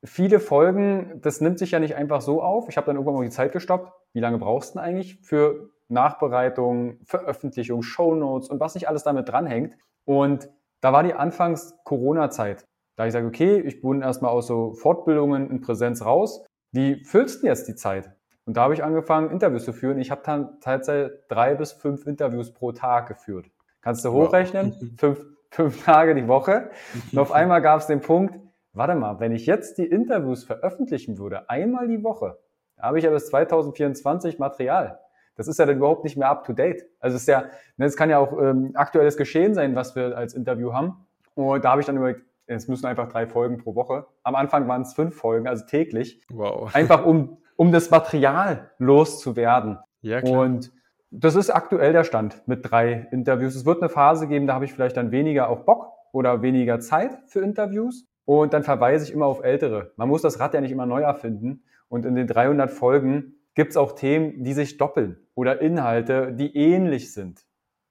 viele 0.04 0.40
Folgen, 0.40 1.20
das 1.22 1.42
nimmt 1.42 1.60
sich 1.60 1.72
ja 1.72 1.80
nicht 1.80 1.96
einfach 1.96 2.22
so 2.22 2.42
auf. 2.42 2.70
Ich 2.70 2.78
habe 2.78 2.86
dann 2.88 2.96
irgendwann 2.96 3.16
mal 3.16 3.24
die 3.24 3.30
Zeit 3.30 3.52
gestoppt. 3.54 3.92
Wie 4.14 4.20
lange 4.20 4.38
brauchst 4.38 4.76
du 4.76 4.80
denn 4.80 4.88
eigentlich 4.88 5.20
für 5.22 5.70
Nachbereitung, 5.88 7.00
Veröffentlichung, 7.06 7.82
Shownotes 7.82 8.50
und 8.50 8.60
was 8.60 8.76
nicht 8.76 8.88
alles 8.88 9.04
damit 9.04 9.30
dranhängt? 9.30 9.76
Und 10.06 10.50
da 10.82 10.94
war 10.94 11.04
die 11.04 11.14
Anfangs 11.14 11.76
Corona-Zeit. 11.84 12.66
Da 12.96 13.06
ich 13.06 13.14
sage, 13.14 13.28
okay, 13.28 13.60
ich 13.60 13.82
bin 13.82 14.02
erstmal 14.02 14.32
aus 14.32 14.48
so 14.48 14.74
Fortbildungen 14.74 15.50
in 15.50 15.62
Präsenz 15.62 16.06
raus. 16.06 16.46
Wie 16.72 17.04
füllst 17.04 17.44
du 17.44 17.48
jetzt 17.48 17.68
die 17.68 17.76
Zeit? 17.76 18.12
Und 18.46 18.58
da 18.58 18.64
habe 18.64 18.74
ich 18.74 18.84
angefangen, 18.84 19.32
Interviews 19.32 19.66
zu 19.66 19.74
führen. 19.74 19.98
Ich 19.98 20.12
habe 20.12 20.22
dann 20.24 20.60
teilweise 20.62 21.24
drei 21.28 21.56
bis 21.56 21.72
fünf 21.72 22.06
Interviews 22.06 22.54
pro 22.54 22.72
Tag 22.72 23.08
geführt. 23.08 23.48
Kannst 23.82 24.06
du 24.06 24.12
hochrechnen? 24.12 24.76
Wow. 24.80 24.90
Fünf, 24.98 25.26
fünf 25.52 25.86
Tage 25.86 26.16
die 26.16 26.28
Woche. 26.28 26.70
Und 27.12 27.20
auf 27.20 27.32
einmal 27.34 27.62
gab 27.62 27.80
es 27.80 27.88
den 27.88 28.02
Punkt, 28.02 28.40
warte 28.74 28.96
mal, 28.96 29.20
wenn 29.20 29.32
ich 29.32 29.46
jetzt 29.46 29.78
die 29.78 29.86
Interviews 29.86 30.44
veröffentlichen 30.44 31.18
würde, 31.18 31.50
einmal 31.50 31.88
die 31.88 32.04
Woche, 32.04 32.38
da 32.78 32.84
habe 32.84 32.98
ich 32.98 33.06
ja 33.06 33.12
bis 33.12 33.28
2024 33.28 34.38
Material. 34.40 35.00
Das 35.36 35.48
ist 35.48 35.60
ja 35.60 35.66
dann 35.66 35.78
überhaupt 35.78 36.04
nicht 36.04 36.18
mehr 36.18 36.30
up 36.30 36.46
to 36.46 36.54
date. 36.54 36.86
Also 37.00 37.16
es 37.16 37.24
ist 37.24 37.28
ja, 37.28 37.46
ne, 37.78 37.86
es 37.86 37.98
kann 37.98 38.10
ja 38.10 38.20
auch 38.20 38.40
ähm, 38.40 38.72
aktuelles 38.74 39.18
Geschehen 39.18 39.54
sein, 39.54 39.76
was 39.76 39.96
wir 39.96 40.18
als 40.18 40.34
Interview 40.34 40.74
haben. 40.74 41.06
Und 41.36 41.64
da 41.64 41.72
habe 41.72 41.82
ich 41.82 41.88
dann 41.88 41.98
überlegt, 41.98 42.22
es 42.48 42.68
müssen 42.68 42.86
einfach 42.86 43.08
drei 43.08 43.28
Folgen 43.28 43.58
pro 43.58 43.76
Woche. 43.76 44.06
Am 44.24 44.36
Anfang 44.36 44.68
waren 44.68 44.84
es 44.84 44.94
fünf 44.94 45.16
Folgen, 45.16 45.48
also 45.48 45.66
täglich. 45.66 46.22
Wow. 46.30 46.74
Einfach 46.74 47.06
um, 47.06 47.38
um 47.56 47.72
das 47.72 47.90
Material 47.90 48.72
loszuwerden. 48.78 49.80
Ja, 50.02 50.22
klar. 50.22 50.42
Und 50.42 50.72
das 51.12 51.36
ist 51.36 51.50
aktuell 51.50 51.94
der 51.94 52.04
Stand 52.04 52.48
mit 52.48 52.70
drei 52.70 53.08
Interviews. 53.12 53.56
Es 53.56 53.66
wird 53.66 53.82
eine 53.82 53.90
Phase 53.90 54.28
geben, 54.28 54.48
da 54.48 54.54
habe 54.54 54.66
ich 54.66 54.74
vielleicht 54.74 54.98
dann 54.98 55.12
weniger 55.12 55.50
auch 55.50 55.62
Bock 55.62 55.92
oder 56.12 56.42
weniger 56.42 56.80
Zeit 56.80 57.18
für 57.28 57.40
Interviews. 57.42 58.06
Und 58.26 58.54
dann 58.54 58.64
verweise 58.64 59.06
ich 59.06 59.14
immer 59.14 59.28
auf 59.28 59.44
ältere. 59.44 59.94
Man 59.98 60.10
muss 60.10 60.22
das 60.22 60.40
Rad 60.40 60.54
ja 60.54 60.62
nicht 60.62 60.72
immer 60.72 60.86
neu 60.86 61.02
erfinden. 61.02 61.64
Und 61.90 62.06
in 62.06 62.16
den 62.16 62.28
300 62.28 62.72
Folgen 62.72 63.36
gibt 63.54 63.72
es 63.72 63.78
auch 63.78 63.94
Themen, 63.94 64.44
die 64.44 64.54
sich 64.54 64.78
doppeln 64.78 65.18
oder 65.36 65.62
Inhalte, 65.62 66.34
die 66.34 66.56
ähnlich 66.56 67.14
sind. 67.14 67.46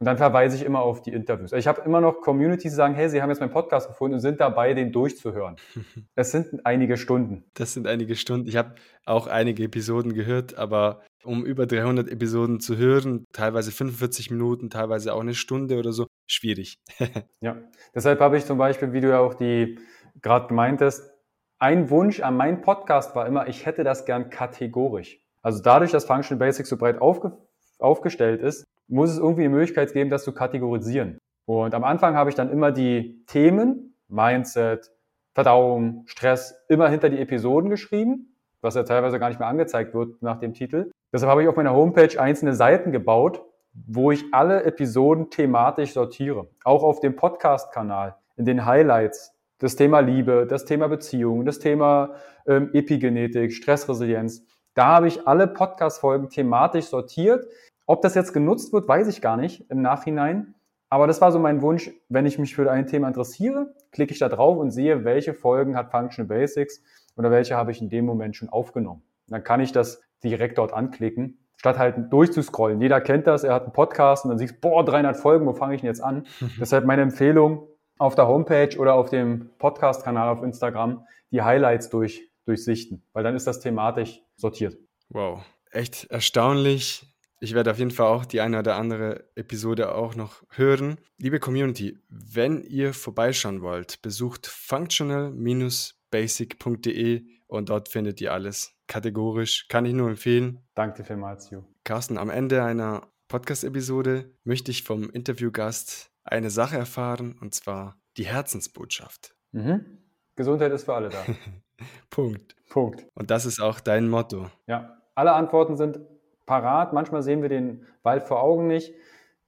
Und 0.05 0.09
dann 0.09 0.19
verweise 0.19 0.55
ich 0.55 0.63
immer 0.67 0.81
auf 0.81 1.01
die 1.01 1.15
Interviews. 1.15 1.53
Ich 1.55 1.67
habe 1.67 1.81
immer 1.81 1.99
noch 2.03 2.21
Communities, 2.21 2.73
die 2.73 2.77
sagen, 2.77 2.95
hey, 2.95 3.09
sie 3.09 3.23
haben 3.23 3.31
jetzt 3.31 3.41
meinen 3.41 3.53
Podcast 3.53 3.89
gefunden 3.89 4.17
und 4.17 4.21
sind 4.21 4.39
dabei, 4.39 4.75
den 4.75 4.93
durchzuhören. 4.93 5.57
Das 6.15 6.31
sind 6.31 6.67
einige 6.67 6.99
Stunden. 6.99 7.45
Das 7.55 7.73
sind 7.73 7.87
einige 7.87 8.15
Stunden. 8.15 8.47
Ich 8.47 8.59
habe 8.59 8.75
auch 9.07 9.27
einige 9.27 9.65
Episoden 9.65 10.13
gehört, 10.13 10.59
aber 10.59 11.01
um 11.25 11.47
über 11.47 11.65
300 11.65 12.11
Episoden 12.11 12.61
zu 12.61 12.77
hören, 12.77 13.25
teilweise 13.33 13.73
45 13.73 14.31
Minuten, 14.31 14.69
teilweise 14.69 15.15
auch 15.15 15.23
eine 15.23 15.33
Stunde 15.33 15.79
oder 15.79 15.93
so, 15.93 16.07
schwierig. 16.27 16.77
ja, 17.41 17.57
deshalb 17.95 18.21
habe 18.21 18.37
ich 18.37 18.45
zum 18.45 18.59
Beispiel, 18.59 18.93
wie 18.93 19.01
du 19.01 19.09
ja 19.09 19.21
auch 19.21 19.33
die 19.33 19.79
gerade 20.21 20.49
gemeint 20.49 20.83
hast, 20.83 21.15
ein 21.59 21.89
Wunsch 21.89 22.21
an 22.21 22.37
meinen 22.37 22.61
Podcast 22.61 23.17
war 23.17 23.27
immer, 23.27 23.49
ich 23.49 23.65
hätte 23.65 23.85
das 23.85 24.05
gern 24.05 24.29
kategorisch. 24.29 25.19
Also 25.41 25.63
dadurch, 25.63 25.93
dass 25.93 26.05
Functional 26.05 26.47
Basics 26.47 26.69
so 26.69 26.77
breit 26.77 27.01
aufge 27.01 27.39
aufgestellt 27.79 28.43
ist, 28.43 28.65
muss 28.89 29.11
es 29.11 29.19
irgendwie 29.19 29.45
eine 29.45 29.55
Möglichkeit 29.55 29.93
geben, 29.93 30.11
das 30.11 30.25
zu 30.25 30.33
kategorisieren. 30.33 31.19
Und 31.47 31.75
am 31.75 31.85
Anfang 31.85 32.15
habe 32.15 32.31
ich 32.31 32.37
dann 32.37 32.51
immer 32.51 32.73
die 32.73 33.25
Themen, 33.27 33.97
Mindset, 34.09 34.91
Verdauung, 35.35 36.05
Stress, 36.07 36.55
immer 36.69 36.89
hinter 36.89 37.11
die 37.11 37.19
Episoden 37.19 37.69
geschrieben, 37.71 38.37
was 38.61 38.77
ja 38.77 38.85
teilweise 38.85 39.19
gar 39.19 39.29
nicht 39.29 39.41
mehr 39.41 39.49
angezeigt 39.49 39.95
wird 39.95 40.23
nach 40.23 40.39
dem 40.39 40.55
Titel. 40.55 40.91
Deshalb 41.13 41.31
habe 41.31 41.43
ich 41.43 41.49
auf 41.49 41.57
meiner 41.57 41.75
Homepage 41.75 42.21
einzelne 42.21 42.55
Seiten 42.55 42.93
gebaut, 42.93 43.43
wo 43.75 44.11
ich 44.13 44.25
alle 44.33 44.63
Episoden 44.63 45.31
thematisch 45.31 45.93
sortiere. 45.93 46.49
Auch 46.63 46.83
auf 46.83 47.01
dem 47.01 47.17
Podcast-Kanal, 47.17 48.17
in 48.37 48.45
den 48.45 48.65
Highlights. 48.65 49.33
Das 49.59 49.77
Thema 49.77 50.01
Liebe, 50.01 50.47
das 50.49 50.65
Thema 50.65 50.89
Beziehung, 50.89 51.45
das 51.45 51.59
Thema 51.59 52.15
ähm, 52.47 52.71
Epigenetik, 52.73 53.53
Stressresilienz. 53.53 54.45
Da 54.75 54.87
habe 54.87 55.09
ich 55.09 55.27
alle 55.27 55.47
Podcast-Folgen 55.47 56.29
thematisch 56.29 56.87
sortiert, 56.87 57.47
ob 57.87 58.03
das 58.03 58.15
jetzt 58.15 58.33
genutzt 58.33 58.73
wird, 58.73 58.89
weiß 58.89 59.09
ich 59.09 59.21
gar 59.21 59.37
nicht 59.37 59.71
im 59.71 59.83
Nachhinein. 59.83 60.55
Aber 60.89 61.07
das 61.07 61.21
war 61.21 61.33
so 61.33 61.39
mein 61.39 61.61
Wunsch, 61.63 61.91
wenn 62.09 62.27
ich 62.27 62.39
mich 62.39 62.55
für 62.55 62.71
ein 62.71 62.87
Thema 62.87 63.09
interessiere, 63.09 63.75
klicke 63.91 64.13
ich 64.13 64.19
da 64.19 64.29
drauf 64.29 64.59
und 64.59 64.71
sehe, 64.71 65.05
welche 65.05 65.35
Folgen 65.35 65.77
hat 65.77 65.91
Functional 65.91 66.29
Basics 66.29 66.83
oder 67.17 67.31
welche 67.31 67.57
habe 67.57 67.73
ich 67.73 67.81
in 67.81 67.89
dem 67.89 68.07
Moment 68.07 68.37
schon 68.37 68.49
aufgenommen. 68.49 69.03
Dann 69.29 69.43
kann 69.43 69.61
ich 69.61 69.73
das 69.73 70.03
direkt 70.23 70.59
dort 70.59 70.73
anklicken, 70.73 71.39
statt 71.57 71.79
halt 71.79 72.13
durchzuscrollen. 72.13 72.81
Jeder 72.81 73.01
kennt 73.01 73.27
das, 73.27 73.45
er 73.45 73.55
hat 73.55 73.65
einen 73.65 73.73
Podcast 73.73 74.25
und 74.25 74.31
dann 74.31 74.39
siehst, 74.39 74.61
boah, 74.61 74.85
300 74.85 75.17
Folgen, 75.17 75.47
wo 75.47 75.53
fange 75.53 75.75
ich 75.75 75.81
denn 75.81 75.89
jetzt 75.89 76.03
an? 76.03 76.27
Deshalb 76.61 76.85
meine 76.85 77.03
Empfehlung, 77.03 77.67
auf 77.99 78.15
der 78.15 78.27
Homepage 78.27 78.77
oder 78.79 78.95
auf 78.95 79.09
dem 79.11 79.51
Podcast-Kanal 79.59 80.29
auf 80.29 80.43
Instagram 80.43 81.07
die 81.31 81.43
Highlights 81.43 81.91
durch, 81.91 82.29
durchsichten, 82.45 83.03
weil 83.13 83.25
dann 83.25 83.35
ist 83.35 83.47
das 83.47 83.61
thematisch 83.61 84.21
sortiert. 84.37 84.77
Wow, 85.09 85.45
echt 85.71 86.05
erstaunlich, 86.11 87.14
ich 87.41 87.55
werde 87.55 87.71
auf 87.71 87.79
jeden 87.79 87.91
Fall 87.91 88.07
auch 88.07 88.25
die 88.25 88.41
eine 88.41 88.59
oder 88.59 88.77
andere 88.77 89.29
Episode 89.35 89.95
auch 89.95 90.15
noch 90.15 90.43
hören. 90.51 90.97
Liebe 91.19 91.41
Community, 91.41 91.99
wenn 92.09 92.63
ihr 92.63 92.95
vorbeischauen 92.95 93.61
wollt, 93.63 94.01
besucht 94.03 94.47
functional-basic.de 94.47 97.25
und 97.47 97.69
dort 97.69 97.89
findet 97.89 98.21
ihr 98.21 98.33
alles. 98.33 98.73
Kategorisch 98.87 99.67
kann 99.69 99.87
ich 99.87 99.95
nur 99.95 100.11
empfehlen. 100.11 100.61
Danke 100.75 101.03
vielmals, 101.05 101.51
Ju. 101.51 101.63
Carsten, 101.85 102.19
am 102.19 102.31
Ende 102.31 102.65
einer 102.65 103.09
Podcast-Episode 103.29 104.31
möchte 104.45 104.71
ich 104.71 104.85
vom 104.85 105.11
Interviewgast 105.11 106.11
eine 106.25 106.51
Sache 106.51 106.77
erfahren 106.77 107.37
und 107.41 107.55
zwar 107.55 107.97
die 108.17 108.27
Herzensbotschaft. 108.27 109.35
Mhm. 109.53 109.99
Gesundheit 110.37 110.73
ist 110.73 110.85
für 110.85 110.95
alle 110.95 111.11
da. 111.11 111.25
Punkt. 112.11 112.57
Punkt. 112.69 113.07
Und 113.15 113.31
das 113.31 113.47
ist 113.47 113.61
auch 113.61 113.81
dein 113.81 114.09
Motto. 114.09 114.51
Ja, 114.67 115.01
alle 115.15 115.33
Antworten 115.33 115.77
sind 115.77 116.01
parat. 116.47 116.93
Manchmal 116.93 117.23
sehen 117.23 117.43
wir 117.43 117.49
den 117.49 117.87
Wald 118.03 118.25
vor 118.25 118.43
Augen 118.43 118.67
nicht. 118.67 118.95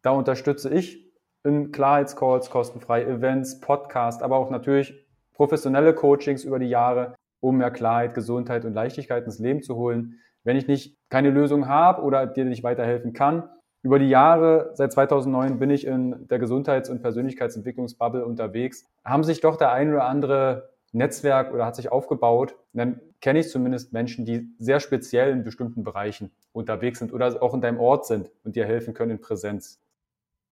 Da 0.02 0.10
unterstütze 0.10 0.72
ich 0.72 1.06
in 1.44 1.72
Klarheitscalls, 1.72 2.50
kostenfrei 2.50 3.04
Events, 3.04 3.60
Podcasts, 3.60 4.22
aber 4.22 4.36
auch 4.36 4.50
natürlich 4.50 5.06
professionelle 5.34 5.94
Coachings 5.94 6.44
über 6.44 6.58
die 6.58 6.68
Jahre, 6.68 7.14
um 7.40 7.58
mehr 7.58 7.70
Klarheit, 7.70 8.14
Gesundheit 8.14 8.64
und 8.64 8.74
Leichtigkeit 8.74 9.24
ins 9.24 9.38
Leben 9.38 9.62
zu 9.62 9.76
holen. 9.76 10.20
Wenn 10.42 10.56
ich 10.56 10.66
nicht 10.66 10.96
keine 11.08 11.30
Lösung 11.30 11.68
habe 11.68 12.02
oder 12.02 12.26
dir 12.26 12.44
nicht 12.44 12.62
weiterhelfen 12.62 13.12
kann, 13.12 13.48
über 13.82 14.00
die 14.00 14.08
Jahre, 14.08 14.70
seit 14.74 14.92
2009 14.92 15.60
bin 15.60 15.70
ich 15.70 15.86
in 15.86 16.26
der 16.28 16.40
Gesundheits- 16.40 16.90
und 16.90 17.02
Persönlichkeitsentwicklungsbubble 17.02 18.24
unterwegs, 18.24 18.84
haben 19.04 19.22
sich 19.22 19.40
doch 19.40 19.56
der 19.56 19.70
ein 19.70 19.92
oder 19.92 20.06
andere 20.06 20.70
Netzwerk 20.90 21.52
oder 21.52 21.66
hat 21.66 21.76
sich 21.76 21.92
aufgebaut. 21.92 22.56
Dann 22.72 23.00
kenne 23.20 23.38
ich 23.38 23.48
zumindest 23.48 23.92
Menschen, 23.92 24.24
die 24.24 24.48
sehr 24.58 24.80
speziell 24.80 25.30
in 25.30 25.44
bestimmten 25.44 25.84
Bereichen 25.84 26.32
unterwegs 26.56 26.98
sind 26.98 27.12
oder 27.12 27.42
auch 27.42 27.54
in 27.54 27.60
deinem 27.60 27.78
Ort 27.78 28.06
sind 28.06 28.30
und 28.42 28.56
dir 28.56 28.66
helfen 28.66 28.94
können 28.94 29.12
in 29.12 29.20
Präsenz. 29.20 29.80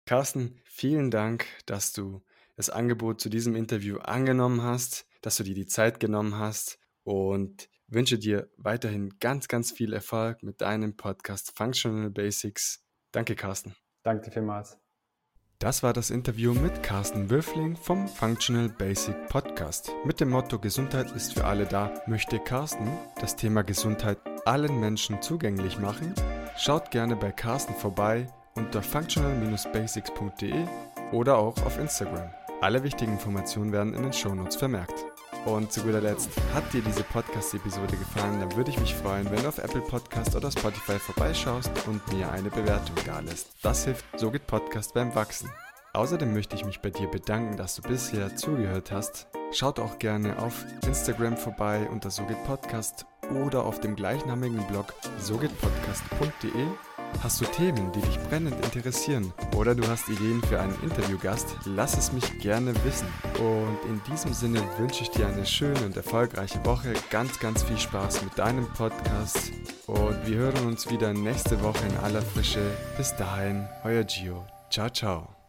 Carsten, 0.06 0.58
vielen 0.64 1.10
Dank, 1.10 1.46
dass 1.66 1.92
du 1.92 2.22
das 2.56 2.70
Angebot 2.70 3.20
zu 3.20 3.28
diesem 3.28 3.54
Interview 3.54 3.98
angenommen 3.98 4.62
hast, 4.62 5.06
dass 5.22 5.36
du 5.36 5.44
dir 5.44 5.54
die 5.54 5.66
Zeit 5.66 6.00
genommen 6.00 6.38
hast 6.38 6.78
und 7.04 7.68
wünsche 7.86 8.18
dir 8.18 8.48
weiterhin 8.56 9.18
ganz, 9.20 9.48
ganz 9.48 9.72
viel 9.72 9.92
Erfolg 9.92 10.42
mit 10.42 10.60
deinem 10.60 10.96
Podcast 10.96 11.56
Functional 11.56 12.10
Basics. 12.10 12.82
Danke, 13.12 13.34
Carsten. 13.34 13.74
Danke 14.02 14.30
vielmals. 14.30 14.78
Das 15.58 15.82
war 15.82 15.92
das 15.92 16.08
Interview 16.08 16.54
mit 16.54 16.82
Carsten 16.82 17.28
Würfling 17.28 17.76
vom 17.76 18.08
Functional 18.08 18.70
Basic 18.70 19.28
Podcast. 19.28 19.92
Mit 20.06 20.18
dem 20.18 20.30
Motto 20.30 20.58
Gesundheit 20.58 21.12
ist 21.12 21.34
für 21.34 21.44
alle 21.44 21.66
da 21.66 21.92
möchte 22.06 22.38
Carsten 22.38 22.88
das 23.20 23.36
Thema 23.36 23.62
Gesundheit 23.62 24.18
allen 24.44 24.80
Menschen 24.80 25.20
zugänglich 25.22 25.78
machen. 25.78 26.14
Schaut 26.56 26.90
gerne 26.90 27.16
bei 27.16 27.32
Carsten 27.32 27.74
vorbei 27.74 28.26
unter 28.54 28.82
functional-basics.de 28.82 30.66
oder 31.12 31.38
auch 31.38 31.56
auf 31.64 31.78
Instagram. 31.78 32.30
Alle 32.60 32.82
wichtigen 32.82 33.12
Informationen 33.12 33.72
werden 33.72 33.94
in 33.94 34.02
den 34.02 34.12
Shownotes 34.12 34.56
vermerkt. 34.56 35.06
Und 35.46 35.72
zu 35.72 35.80
guter 35.82 36.02
Letzt, 36.02 36.28
hat 36.52 36.70
dir 36.72 36.82
diese 36.82 37.02
Podcast-Episode 37.02 37.96
gefallen, 37.96 38.40
dann 38.40 38.54
würde 38.56 38.70
ich 38.70 38.78
mich 38.78 38.94
freuen, 38.94 39.30
wenn 39.30 39.42
du 39.42 39.48
auf 39.48 39.56
Apple 39.56 39.80
Podcast 39.80 40.36
oder 40.36 40.50
Spotify 40.50 40.98
vorbeischaust 40.98 41.70
und 41.86 42.06
mir 42.12 42.30
eine 42.30 42.50
Bewertung 42.50 42.96
da 43.06 43.20
lässt. 43.20 43.48
Das 43.62 43.84
hilft 43.84 44.04
So 44.18 44.30
geht 44.30 44.46
Podcast 44.46 44.92
beim 44.92 45.14
Wachsen. 45.14 45.48
Außerdem 45.94 46.34
möchte 46.34 46.54
ich 46.54 46.64
mich 46.64 46.80
bei 46.80 46.90
dir 46.90 47.08
bedanken, 47.08 47.56
dass 47.56 47.76
du 47.76 47.82
bisher 47.82 48.36
zugehört 48.36 48.92
hast. 48.92 49.28
Schaut 49.52 49.80
auch 49.80 49.98
gerne 49.98 50.38
auf 50.38 50.64
Instagram 50.86 51.36
vorbei 51.36 51.88
unter 51.90 52.10
So 52.10 52.24
geht 52.24 52.44
Podcast 52.44 53.06
oder 53.30 53.64
auf 53.64 53.80
dem 53.80 53.96
gleichnamigen 53.96 54.66
Blog 54.66 54.92
sogehtpodcast.de 55.18 56.66
Hast 57.22 57.40
du 57.40 57.44
Themen, 57.44 57.92
die 57.92 58.00
dich 58.00 58.18
brennend 58.28 58.54
interessieren 58.64 59.32
oder 59.56 59.74
du 59.74 59.86
hast 59.88 60.08
Ideen 60.08 60.42
für 60.42 60.60
einen 60.60 60.76
Interviewgast, 60.82 61.46
lass 61.66 61.98
es 61.98 62.12
mich 62.12 62.38
gerne 62.38 62.72
wissen. 62.84 63.08
Und 63.38 63.78
in 63.90 64.00
diesem 64.10 64.32
Sinne 64.32 64.62
wünsche 64.78 65.02
ich 65.02 65.10
dir 65.10 65.26
eine 65.26 65.44
schöne 65.44 65.84
und 65.84 65.96
erfolgreiche 65.96 66.64
Woche, 66.64 66.94
ganz, 67.10 67.38
ganz 67.38 67.62
viel 67.62 67.78
Spaß 67.78 68.22
mit 68.22 68.38
deinem 68.38 68.66
Podcast 68.72 69.52
und 69.86 70.26
wir 70.26 70.36
hören 70.36 70.66
uns 70.66 70.88
wieder 70.88 71.12
nächste 71.12 71.60
Woche 71.62 71.84
in 71.86 71.96
aller 71.98 72.22
Frische. 72.22 72.62
Bis 72.96 73.14
dahin, 73.16 73.68
euer 73.84 74.04
Gio. 74.04 74.46
Ciao, 74.70 74.88
ciao. 74.88 75.39